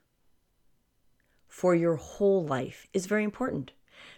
for 1.54 1.72
your 1.72 1.94
whole 1.94 2.44
life 2.44 2.88
is 2.92 3.06
very 3.06 3.22
important 3.22 3.70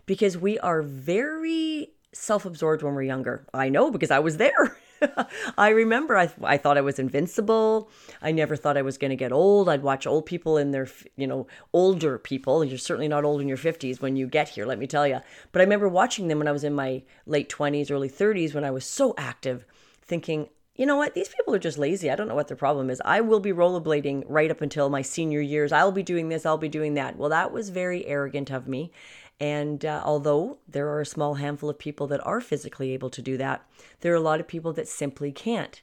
because 0.07 0.39
we 0.39 0.59
are 0.61 0.81
very 0.81 1.91
self 2.13 2.47
absorbed 2.47 2.83
when 2.83 2.95
we're 2.95 3.03
younger. 3.03 3.47
I 3.53 3.69
know 3.69 3.91
because 3.91 4.11
I 4.11 4.21
was 4.21 4.39
there. 4.39 4.79
I 5.59 5.69
remember 5.69 6.17
I, 6.17 6.31
I 6.43 6.57
thought 6.57 6.79
I 6.79 6.81
was 6.81 6.99
invincible. 6.99 7.91
I 8.23 8.33
never 8.33 8.57
thought 8.57 8.79
I 8.79 8.83
was 8.83 8.97
going 8.97 9.11
to 9.11 9.17
get 9.17 9.33
old. 9.33 9.69
I'd 9.69 9.83
watch 9.83 10.07
old 10.07 10.25
people 10.25 10.57
in 10.57 10.71
their, 10.71 10.89
you 11.17 11.27
know, 11.27 11.47
older 11.75 12.17
people. 12.17 12.65
You're 12.65 12.79
certainly 12.79 13.07
not 13.07 13.25
old 13.25 13.43
in 13.43 13.49
your 13.49 13.59
50s 13.59 14.01
when 14.01 14.17
you 14.17 14.27
get 14.27 14.49
here, 14.49 14.65
let 14.65 14.79
me 14.79 14.87
tell 14.87 15.07
you. 15.07 15.21
But 15.53 15.61
I 15.61 15.65
remember 15.65 15.91
watching 15.91 16.29
them 16.29 16.39
when 16.39 16.49
I 16.49 16.53
was 16.53 16.65
in 16.65 16.73
my 16.73 17.03
late 17.27 17.51
20s, 17.51 17.91
early 17.91 18.09
30s, 18.09 18.55
when 18.55 18.65
I 18.65 18.71
was 18.71 18.87
so 18.87 19.15
active, 19.19 19.67
thinking, 20.01 20.49
you 20.77 20.87
know 20.87 20.97
what? 20.97 21.15
These 21.15 21.29
people 21.29 21.55
are 21.55 21.59
just 21.59 21.79
lazy. 21.79 22.11
I 22.11 22.17
don't 22.17 22.29
know 22.29 22.35
what 22.35 22.49
their 22.49 22.57
problem 22.57 22.91
is. 22.91 23.01
I 23.05 23.21
will 23.21 23.41
be 23.41 23.53
rollerblading 23.53 24.25
right 24.29 24.51
up 24.51 24.61
until 24.61 24.91
my 24.91 25.03
senior 25.03 25.41
years. 25.41 25.73
I'll 25.73 25.93
be 25.93 26.03
doing 26.03 26.29
this, 26.29 26.45
I'll 26.45 26.59
be 26.59 26.69
doing 26.69 26.95
that. 26.95 27.17
Well, 27.17 27.31
that 27.31 27.53
was 27.53 27.71
very 27.71 28.07
arrogant 28.07 28.51
of 28.51 28.69
me. 28.69 28.93
And 29.41 29.85
uh, 29.85 30.03
although 30.05 30.59
there 30.69 30.89
are 30.89 31.01
a 31.01 31.07
small 31.07 31.35
handful 31.35 31.69
of 31.69 31.79
people 31.79 32.07
that 32.09 32.25
are 32.25 32.41
physically 32.41 32.93
able 32.93 33.11
to 33.11 33.23
do 33.23 33.37
that, 33.37 33.67
there 34.01 34.13
are 34.13 34.17
a 34.17 34.21
lot 34.21 34.41
of 34.41 34.49
people 34.49 34.73
that 34.75 34.89
simply 34.89 35.33
can't. 35.33 35.83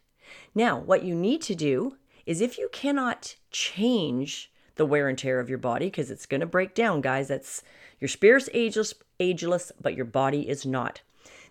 Now, 0.55 0.79
what 0.79 1.03
you 1.03 1.13
need 1.13 1.41
to 1.43 1.55
do 1.55 1.97
is 2.25 2.41
if 2.41 2.57
you 2.57 2.69
cannot 2.71 3.35
change 3.51 4.51
the 4.75 4.85
wear 4.85 5.07
and 5.07 5.17
tear 5.17 5.39
of 5.39 5.49
your 5.49 5.59
body, 5.59 5.85
because 5.85 6.09
it's 6.09 6.25
going 6.25 6.41
to 6.41 6.47
break 6.47 6.73
down, 6.73 7.01
guys, 7.01 7.27
that's 7.27 7.61
your 7.99 8.07
spirit's 8.07 8.49
ageless, 8.53 8.95
ageless, 9.19 9.71
but 9.79 9.95
your 9.95 10.05
body 10.05 10.49
is 10.49 10.65
not, 10.65 11.01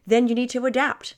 then 0.05 0.27
you 0.27 0.35
need 0.35 0.51
to 0.51 0.67
adapt. 0.67 1.15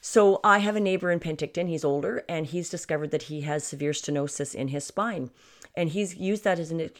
So 0.00 0.40
I 0.42 0.58
have 0.58 0.76
a 0.76 0.80
neighbor 0.80 1.10
in 1.10 1.20
Penticton. 1.20 1.68
He's 1.68 1.84
older, 1.84 2.24
and 2.28 2.46
he's 2.46 2.70
discovered 2.70 3.10
that 3.10 3.24
he 3.24 3.42
has 3.42 3.64
severe 3.64 3.92
stenosis 3.92 4.54
in 4.54 4.68
his 4.68 4.86
spine, 4.86 5.30
and 5.74 5.90
he's 5.90 6.16
used 6.16 6.44
that 6.44 6.58
as 6.58 6.70
an 6.70 6.90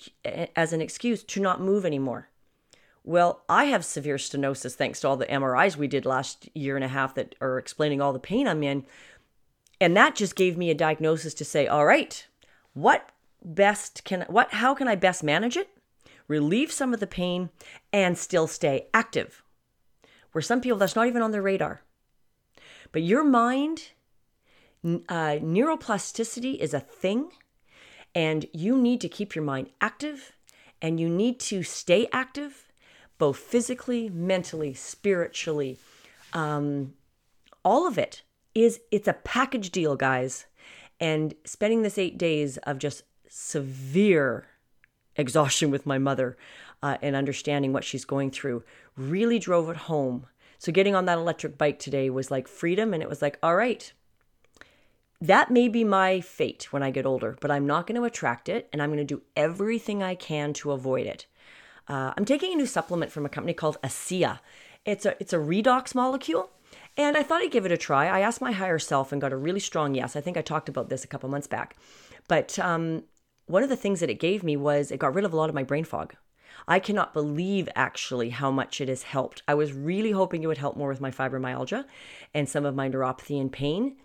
as 0.54 0.72
an 0.72 0.80
excuse 0.82 1.22
to 1.24 1.40
not 1.40 1.62
move 1.62 1.86
anymore. 1.86 2.28
Well, 3.02 3.42
I 3.48 3.64
have 3.64 3.84
severe 3.84 4.16
stenosis 4.16 4.74
thanks 4.74 5.00
to 5.00 5.08
all 5.08 5.16
the 5.16 5.26
MRIs 5.26 5.76
we 5.76 5.88
did 5.88 6.04
last 6.04 6.48
year 6.54 6.76
and 6.76 6.84
a 6.84 6.88
half 6.88 7.14
that 7.14 7.34
are 7.40 7.58
explaining 7.58 8.02
all 8.02 8.12
the 8.12 8.18
pain 8.18 8.46
I'm 8.46 8.62
in. 8.62 8.84
And 9.80 9.96
that 9.96 10.14
just 10.14 10.36
gave 10.36 10.58
me 10.58 10.70
a 10.70 10.74
diagnosis 10.74 11.32
to 11.34 11.44
say, 11.44 11.66
all 11.66 11.86
right, 11.86 12.26
what 12.74 13.08
best 13.42 14.04
can 14.04 14.26
what 14.28 14.52
how 14.52 14.74
can 14.74 14.86
I 14.86 14.94
best 14.94 15.24
manage 15.24 15.56
it? 15.56 15.70
Relieve 16.28 16.70
some 16.70 16.92
of 16.92 17.00
the 17.00 17.06
pain 17.06 17.48
and 17.92 18.18
still 18.18 18.46
stay 18.46 18.88
active. 18.92 19.42
Where 20.32 20.42
some 20.42 20.60
people 20.60 20.78
that's 20.78 20.94
not 20.94 21.06
even 21.06 21.22
on 21.22 21.30
their 21.30 21.42
radar. 21.42 21.80
But 22.92 23.02
your 23.02 23.24
mind 23.24 23.90
uh, 24.84 25.38
neuroplasticity 25.38 26.58
is 26.58 26.74
a 26.74 26.80
thing 26.80 27.30
and 28.14 28.46
you 28.52 28.76
need 28.76 29.00
to 29.02 29.08
keep 29.08 29.34
your 29.34 29.44
mind 29.44 29.70
active 29.80 30.32
and 30.82 30.98
you 30.98 31.08
need 31.08 31.38
to 31.40 31.62
stay 31.62 32.08
active 32.12 32.68
both 33.18 33.36
physically, 33.36 34.08
mentally, 34.08 34.72
spiritually. 34.72 35.78
Um, 36.32 36.94
all 37.64 37.86
of 37.86 37.98
it 37.98 38.22
is 38.54 38.80
it's 38.90 39.08
a 39.08 39.12
package 39.12 39.70
deal, 39.70 39.94
guys. 39.94 40.46
And 40.98 41.34
spending 41.44 41.82
this 41.82 41.98
eight 41.98 42.18
days 42.18 42.56
of 42.58 42.78
just 42.78 43.02
severe 43.28 44.46
exhaustion 45.16 45.70
with 45.70 45.86
my 45.86 45.98
mother 45.98 46.36
uh, 46.82 46.96
and 47.02 47.14
understanding 47.14 47.72
what 47.72 47.84
she's 47.84 48.04
going 48.04 48.30
through 48.30 48.64
really 48.96 49.38
drove 49.38 49.68
it 49.68 49.76
home. 49.76 50.26
So 50.60 50.72
getting 50.72 50.94
on 50.94 51.06
that 51.06 51.16
electric 51.16 51.56
bike 51.56 51.78
today 51.78 52.10
was 52.10 52.30
like 52.30 52.46
freedom, 52.46 52.92
and 52.92 53.02
it 53.02 53.08
was 53.08 53.22
like, 53.22 53.38
all 53.42 53.56
right, 53.56 53.90
that 55.18 55.50
may 55.50 55.68
be 55.68 55.84
my 55.84 56.20
fate 56.20 56.70
when 56.70 56.82
I 56.82 56.90
get 56.90 57.06
older, 57.06 57.38
but 57.40 57.50
I'm 57.50 57.66
not 57.66 57.86
going 57.86 57.98
to 57.98 58.04
attract 58.04 58.46
it, 58.46 58.68
and 58.70 58.82
I'm 58.82 58.90
going 58.90 58.98
to 58.98 59.04
do 59.04 59.22
everything 59.34 60.02
I 60.02 60.14
can 60.14 60.52
to 60.54 60.72
avoid 60.72 61.06
it. 61.06 61.24
Uh, 61.88 62.12
I'm 62.14 62.26
taking 62.26 62.52
a 62.52 62.56
new 62.56 62.66
supplement 62.66 63.10
from 63.10 63.24
a 63.24 63.30
company 63.30 63.54
called 63.54 63.78
ASEA. 63.82 64.40
It's 64.84 65.06
a 65.06 65.16
it's 65.18 65.32
a 65.32 65.38
redox 65.38 65.94
molecule, 65.94 66.50
and 66.94 67.16
I 67.16 67.22
thought 67.22 67.40
I'd 67.40 67.50
give 67.50 67.64
it 67.64 67.72
a 67.72 67.78
try. 67.78 68.08
I 68.08 68.20
asked 68.20 68.42
my 68.42 68.52
higher 68.52 68.78
self 68.78 69.12
and 69.12 69.20
got 69.20 69.32
a 69.32 69.38
really 69.38 69.60
strong 69.60 69.94
yes. 69.94 70.14
I 70.14 70.20
think 70.20 70.36
I 70.36 70.42
talked 70.42 70.68
about 70.68 70.90
this 70.90 71.04
a 71.04 71.08
couple 71.08 71.30
months 71.30 71.46
back, 71.46 71.74
but 72.28 72.58
um, 72.58 73.04
one 73.46 73.62
of 73.62 73.70
the 73.70 73.76
things 73.76 74.00
that 74.00 74.10
it 74.10 74.20
gave 74.20 74.42
me 74.42 74.58
was 74.58 74.90
it 74.90 74.98
got 74.98 75.14
rid 75.14 75.24
of 75.24 75.32
a 75.32 75.36
lot 75.36 75.48
of 75.48 75.54
my 75.54 75.62
brain 75.62 75.84
fog. 75.84 76.16
I 76.66 76.78
cannot 76.78 77.14
believe 77.14 77.68
actually 77.74 78.30
how 78.30 78.50
much 78.50 78.80
it 78.80 78.88
has 78.88 79.02
helped. 79.02 79.42
I 79.48 79.54
was 79.54 79.72
really 79.72 80.12
hoping 80.12 80.42
it 80.42 80.46
would 80.46 80.58
help 80.58 80.76
more 80.76 80.88
with 80.88 81.00
my 81.00 81.10
fibromyalgia 81.10 81.84
and 82.34 82.48
some 82.48 82.64
of 82.64 82.74
my 82.74 82.88
neuropathy 82.88 83.40
and 83.40 83.52
pain. 83.52 83.96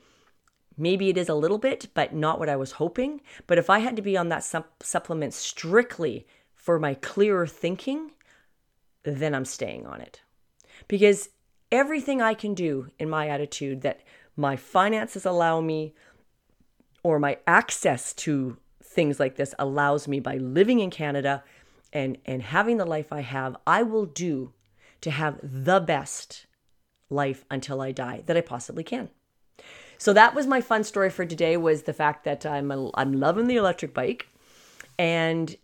Maybe 0.77 1.09
it 1.09 1.17
is 1.17 1.29
a 1.29 1.35
little 1.35 1.57
bit, 1.57 1.87
but 1.93 2.13
not 2.13 2.39
what 2.39 2.49
I 2.49 2.55
was 2.55 2.73
hoping. 2.73 3.21
But 3.47 3.57
if 3.57 3.69
I 3.69 3.79
had 3.79 3.95
to 3.95 4.01
be 4.01 4.17
on 4.17 4.29
that 4.29 4.43
sup- 4.43 4.83
supplement 4.83 5.33
strictly 5.33 6.27
for 6.53 6.79
my 6.79 6.95
clearer 6.95 7.47
thinking, 7.47 8.11
then 9.03 9.33
I'm 9.33 9.45
staying 9.45 9.85
on 9.85 10.01
it. 10.01 10.21
Because 10.87 11.29
everything 11.71 12.21
I 12.21 12.33
can 12.33 12.53
do 12.53 12.89
in 12.99 13.09
my 13.09 13.29
attitude 13.29 13.81
that 13.81 14.01
my 14.35 14.55
finances 14.55 15.25
allow 15.25 15.61
me 15.61 15.93
or 17.03 17.19
my 17.19 17.37
access 17.47 18.13
to 18.13 18.57
things 18.83 19.19
like 19.19 19.35
this 19.35 19.53
allows 19.59 20.07
me 20.07 20.19
by 20.19 20.37
living 20.37 20.79
in 20.79 20.89
Canada 20.89 21.43
and 21.95 22.17
and 22.25 22.43
having 22.43 22.77
the 22.77 22.85
life 22.85 23.11
I 23.11 23.21
have, 23.21 23.55
I 23.65 23.81
will 23.81 24.05
do 24.05 24.51
to 25.01 25.09
have 25.09 25.39
the 25.41 25.79
best 25.79 26.45
life 27.09 27.45
until 27.49 27.81
I 27.81 27.91
die 27.91 28.23
that 28.27 28.37
I 28.37 28.41
possibly 28.41 28.83
can. 28.83 29.09
So 29.97 30.11
that 30.13 30.35
was 30.35 30.45
my 30.45 30.59
fun 30.59 30.83
story 30.83 31.09
for 31.09 31.25
today 31.25 31.55
was 31.55 31.83
the 31.83 31.93
fact 31.93 32.25
that 32.25 32.45
I'm 32.45 32.69
a, 32.69 32.91
I'm 32.95 33.13
loving 33.13 33.47
the 33.47 33.55
electric 33.55 33.93
bike 33.93 34.27
and 34.99 35.55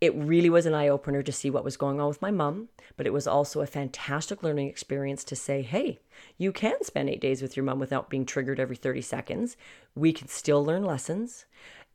it 0.00 0.14
really 0.14 0.50
was 0.50 0.66
an 0.66 0.74
eye 0.74 0.88
opener 0.88 1.22
to 1.22 1.32
see 1.32 1.48
what 1.48 1.64
was 1.64 1.76
going 1.76 2.00
on 2.00 2.08
with 2.08 2.20
my 2.20 2.30
mom, 2.30 2.68
but 2.96 3.06
it 3.06 3.12
was 3.12 3.26
also 3.26 3.60
a 3.60 3.66
fantastic 3.66 4.42
learning 4.42 4.68
experience 4.68 5.24
to 5.24 5.36
say, 5.36 5.62
hey, 5.62 6.00
you 6.36 6.52
can 6.52 6.82
spend 6.82 7.08
eight 7.08 7.20
days 7.20 7.40
with 7.40 7.56
your 7.56 7.64
mom 7.64 7.78
without 7.78 8.10
being 8.10 8.26
triggered 8.26 8.60
every 8.60 8.76
30 8.76 9.00
seconds. 9.00 9.56
We 9.94 10.12
can 10.12 10.28
still 10.28 10.62
learn 10.62 10.84
lessons, 10.84 11.46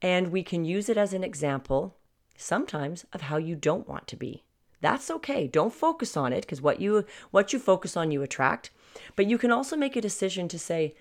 and 0.02 0.32
we 0.32 0.42
can 0.42 0.66
use 0.66 0.90
it 0.90 0.98
as 0.98 1.14
an 1.14 1.24
example 1.24 1.96
sometimes 2.42 3.06
of 3.14 3.22
how 3.22 3.38
you 3.38 3.56
don't 3.56 3.88
want 3.88 4.08
to 4.08 4.16
be. 4.16 4.44
That's 4.82 5.12
okay. 5.12 5.48
Don't 5.48 5.74
focus 5.74 6.18
on 6.18 6.34
it 6.34 6.42
because 6.42 6.62
what 6.62 6.82
you 6.82 7.06
what 7.30 7.54
you 7.54 7.60
focus 7.60 7.96
on 7.96 8.12
you 8.12 8.24
attract. 8.24 8.72
But 9.16 9.28
you 9.28 9.38
can 9.38 9.52
also 9.52 9.76
make 9.76 9.96
a 9.96 10.02
decision 10.02 10.48
to 10.50 10.60
say 10.60 10.96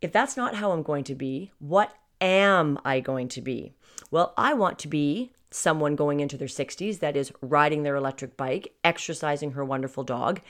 if 0.00 0.12
that's 0.12 0.36
not 0.36 0.54
how 0.54 0.72
I'm 0.72 0.82
going 0.82 1.04
to 1.04 1.14
be, 1.14 1.50
what 1.58 1.94
am 2.20 2.78
I 2.84 3.00
going 3.00 3.28
to 3.28 3.42
be? 3.42 3.74
Well, 4.10 4.32
I 4.36 4.54
want 4.54 4.78
to 4.80 4.88
be 4.88 5.32
someone 5.50 5.96
going 5.96 6.20
into 6.20 6.36
their 6.36 6.48
60s 6.48 7.00
that 7.00 7.16
is 7.16 7.32
riding 7.40 7.82
their 7.82 7.96
electric 7.96 8.36
bike, 8.36 8.72
exercising 8.84 9.52
her 9.52 9.64
wonderful 9.64 10.04
dog, 10.04 10.40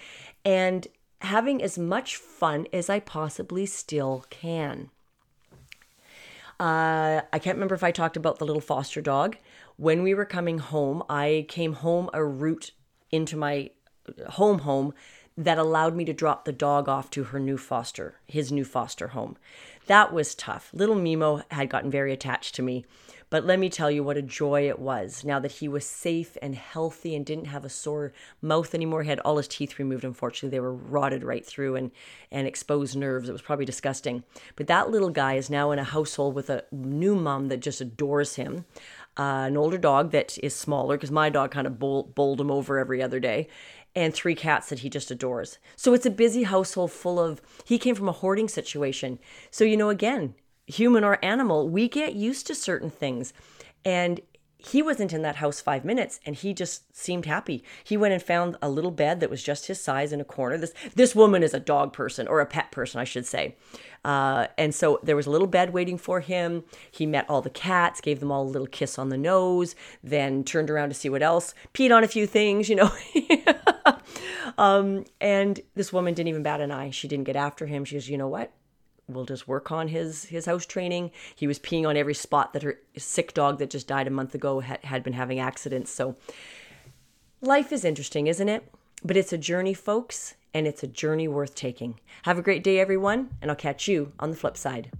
and 0.44 0.86
having 1.22 1.62
as 1.62 1.78
much 1.78 2.16
fun 2.16 2.66
as 2.72 2.88
I 2.88 3.00
possibly 3.00 3.66
still 3.66 4.24
can. 4.30 4.90
Uh, 6.58 7.22
I 7.32 7.38
can't 7.38 7.56
remember 7.56 7.74
if 7.74 7.82
I 7.82 7.90
talked 7.90 8.18
about 8.18 8.38
the 8.38 8.44
little 8.44 8.60
foster 8.60 9.00
dog. 9.00 9.38
When 9.80 10.02
we 10.02 10.12
were 10.12 10.26
coming 10.26 10.58
home, 10.58 11.02
I 11.08 11.46
came 11.48 11.72
home 11.72 12.10
a 12.12 12.22
route 12.22 12.72
into 13.10 13.34
my 13.34 13.70
home 14.28 14.58
home 14.58 14.92
that 15.38 15.56
allowed 15.56 15.96
me 15.96 16.04
to 16.04 16.12
drop 16.12 16.44
the 16.44 16.52
dog 16.52 16.86
off 16.86 17.08
to 17.12 17.24
her 17.24 17.40
new 17.40 17.56
foster, 17.56 18.20
his 18.26 18.52
new 18.52 18.66
foster 18.66 19.08
home. 19.08 19.38
That 19.86 20.12
was 20.12 20.34
tough. 20.34 20.68
Little 20.74 20.96
Mimo 20.96 21.44
had 21.50 21.70
gotten 21.70 21.90
very 21.90 22.12
attached 22.12 22.54
to 22.56 22.62
me, 22.62 22.84
but 23.30 23.46
let 23.46 23.58
me 23.58 23.70
tell 23.70 23.90
you 23.90 24.04
what 24.04 24.18
a 24.18 24.22
joy 24.22 24.68
it 24.68 24.80
was 24.80 25.24
now 25.24 25.38
that 25.38 25.52
he 25.52 25.68
was 25.68 25.86
safe 25.86 26.36
and 26.42 26.56
healthy 26.56 27.14
and 27.14 27.24
didn't 27.24 27.46
have 27.46 27.64
a 27.64 27.70
sore 27.70 28.12
mouth 28.42 28.74
anymore. 28.74 29.02
He 29.02 29.08
had 29.08 29.20
all 29.20 29.38
his 29.38 29.48
teeth 29.48 29.78
removed, 29.78 30.04
unfortunately. 30.04 30.54
They 30.54 30.60
were 30.60 30.74
rotted 30.74 31.24
right 31.24 31.46
through 31.46 31.76
and, 31.76 31.90
and 32.30 32.46
exposed 32.46 32.96
nerves. 32.96 33.28
It 33.28 33.32
was 33.32 33.40
probably 33.40 33.64
disgusting. 33.64 34.24
But 34.56 34.66
that 34.66 34.90
little 34.90 35.10
guy 35.10 35.34
is 35.34 35.48
now 35.48 35.70
in 35.70 35.78
a 35.78 35.84
household 35.84 36.34
with 36.34 36.50
a 36.50 36.64
new 36.70 37.14
mom 37.14 37.48
that 37.48 37.60
just 37.60 37.80
adores 37.80 38.34
him. 38.34 38.66
Uh, 39.20 39.44
an 39.44 39.56
older 39.58 39.76
dog 39.76 40.12
that 40.12 40.38
is 40.42 40.56
smaller 40.56 40.96
because 40.96 41.10
my 41.10 41.28
dog 41.28 41.50
kind 41.50 41.66
of 41.66 41.78
bowled, 41.78 42.14
bowled 42.14 42.40
him 42.40 42.50
over 42.50 42.78
every 42.78 43.02
other 43.02 43.20
day 43.20 43.46
and 43.94 44.14
three 44.14 44.34
cats 44.34 44.70
that 44.70 44.78
he 44.78 44.88
just 44.88 45.10
adores. 45.10 45.58
So 45.76 45.92
it's 45.92 46.06
a 46.06 46.10
busy 46.10 46.44
household 46.44 46.90
full 46.90 47.20
of, 47.20 47.42
he 47.66 47.78
came 47.78 47.94
from 47.94 48.08
a 48.08 48.12
hoarding 48.12 48.48
situation. 48.48 49.18
So, 49.50 49.62
you 49.62 49.76
know, 49.76 49.90
again, 49.90 50.36
human 50.66 51.04
or 51.04 51.22
animal, 51.22 51.68
we 51.68 51.86
get 51.86 52.14
used 52.14 52.46
to 52.46 52.54
certain 52.54 52.88
things. 52.88 53.34
And 53.84 54.22
he 54.62 54.82
wasn't 54.82 55.12
in 55.12 55.22
that 55.22 55.36
house 55.36 55.60
five 55.60 55.84
minutes 55.84 56.20
and 56.26 56.36
he 56.36 56.52
just 56.52 56.96
seemed 56.96 57.26
happy. 57.26 57.64
He 57.82 57.96
went 57.96 58.12
and 58.12 58.22
found 58.22 58.56
a 58.60 58.68
little 58.68 58.90
bed 58.90 59.20
that 59.20 59.30
was 59.30 59.42
just 59.42 59.66
his 59.66 59.80
size 59.80 60.12
in 60.12 60.20
a 60.20 60.24
corner. 60.24 60.58
This 60.58 60.74
this 60.94 61.14
woman 61.14 61.42
is 61.42 61.54
a 61.54 61.60
dog 61.60 61.92
person 61.92 62.28
or 62.28 62.40
a 62.40 62.46
pet 62.46 62.70
person, 62.70 63.00
I 63.00 63.04
should 63.04 63.26
say. 63.26 63.56
Uh, 64.04 64.46
and 64.56 64.74
so 64.74 64.98
there 65.02 65.16
was 65.16 65.26
a 65.26 65.30
little 65.30 65.46
bed 65.46 65.72
waiting 65.72 65.98
for 65.98 66.20
him. 66.20 66.64
He 66.90 67.06
met 67.06 67.28
all 67.28 67.42
the 67.42 67.50
cats, 67.50 68.00
gave 68.00 68.20
them 68.20 68.32
all 68.32 68.42
a 68.42 68.48
little 68.48 68.66
kiss 68.66 68.98
on 68.98 69.08
the 69.08 69.18
nose, 69.18 69.74
then 70.02 70.44
turned 70.44 70.70
around 70.70 70.88
to 70.90 70.94
see 70.94 71.10
what 71.10 71.22
else, 71.22 71.54
peed 71.74 71.94
on 71.94 72.04
a 72.04 72.08
few 72.08 72.26
things, 72.26 72.68
you 72.68 72.76
know. 72.76 72.90
um, 74.58 75.04
and 75.20 75.60
this 75.74 75.92
woman 75.92 76.14
didn't 76.14 76.28
even 76.28 76.42
bat 76.42 76.60
an 76.60 76.70
eye. 76.70 76.90
She 76.90 77.08
didn't 77.08 77.24
get 77.24 77.36
after 77.36 77.66
him. 77.66 77.84
She 77.84 77.96
goes, 77.96 78.08
you 78.08 78.16
know 78.16 78.28
what? 78.28 78.52
We'll 79.14 79.24
just 79.24 79.48
work 79.48 79.70
on 79.70 79.88
his 79.88 80.24
his 80.24 80.46
house 80.46 80.66
training. 80.66 81.10
He 81.34 81.46
was 81.46 81.58
peeing 81.58 81.86
on 81.86 81.96
every 81.96 82.14
spot 82.14 82.52
that 82.52 82.62
her 82.62 82.78
sick 82.96 83.34
dog 83.34 83.58
that 83.58 83.70
just 83.70 83.88
died 83.88 84.06
a 84.06 84.10
month 84.10 84.34
ago 84.34 84.60
had, 84.60 84.84
had 84.84 85.02
been 85.02 85.12
having 85.12 85.38
accidents. 85.38 85.90
So 85.90 86.16
life 87.40 87.72
is 87.72 87.84
interesting, 87.84 88.26
isn't 88.26 88.48
it? 88.48 88.70
But 89.02 89.16
it's 89.16 89.32
a 89.32 89.38
journey, 89.38 89.74
folks, 89.74 90.34
and 90.52 90.66
it's 90.66 90.82
a 90.82 90.86
journey 90.86 91.28
worth 91.28 91.54
taking. 91.54 91.98
Have 92.24 92.38
a 92.38 92.42
great 92.42 92.62
day, 92.62 92.78
everyone, 92.78 93.30
and 93.40 93.50
I'll 93.50 93.56
catch 93.56 93.88
you 93.88 94.12
on 94.18 94.30
the 94.30 94.36
flip 94.36 94.56
side. 94.56 94.90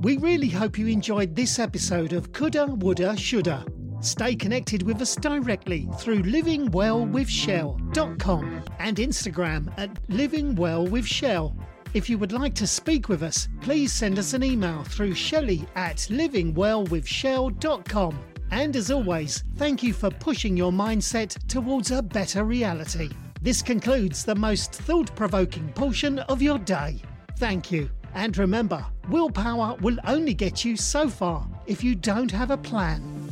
We 0.00 0.16
really 0.18 0.48
hope 0.48 0.76
you 0.76 0.88
enjoyed 0.88 1.34
this 1.34 1.58
episode 1.58 2.12
of 2.12 2.32
Coulda, 2.32 2.66
Woulda, 2.66 3.16
Shoulda. 3.16 3.64
Stay 4.00 4.34
connected 4.34 4.82
with 4.82 5.00
us 5.00 5.16
directly 5.16 5.88
through 5.98 6.24
livingwellwithshell.com 6.24 8.64
and 8.78 8.96
Instagram 8.98 9.72
at 9.78 9.94
livingwellwithshell. 10.08 11.63
If 11.94 12.10
you 12.10 12.18
would 12.18 12.32
like 12.32 12.52
to 12.54 12.66
speak 12.66 13.08
with 13.08 13.22
us, 13.22 13.46
please 13.60 13.92
send 13.92 14.18
us 14.18 14.34
an 14.34 14.42
email 14.42 14.82
through 14.82 15.14
shelley 15.14 15.64
at 15.76 15.98
livingwellwithshell.com. 15.98 18.18
And 18.50 18.74
as 18.74 18.90
always, 18.90 19.44
thank 19.56 19.84
you 19.84 19.92
for 19.92 20.10
pushing 20.10 20.56
your 20.56 20.72
mindset 20.72 21.38
towards 21.46 21.92
a 21.92 22.02
better 22.02 22.42
reality. 22.42 23.10
This 23.40 23.62
concludes 23.62 24.24
the 24.24 24.34
most 24.34 24.72
thought 24.72 25.14
provoking 25.14 25.68
portion 25.68 26.18
of 26.18 26.42
your 26.42 26.58
day. 26.58 27.00
Thank 27.36 27.70
you. 27.70 27.88
And 28.14 28.36
remember, 28.38 28.84
willpower 29.08 29.76
will 29.80 29.98
only 30.04 30.34
get 30.34 30.64
you 30.64 30.76
so 30.76 31.08
far 31.08 31.46
if 31.66 31.84
you 31.84 31.94
don't 31.94 32.32
have 32.32 32.50
a 32.50 32.56
plan. 32.56 33.23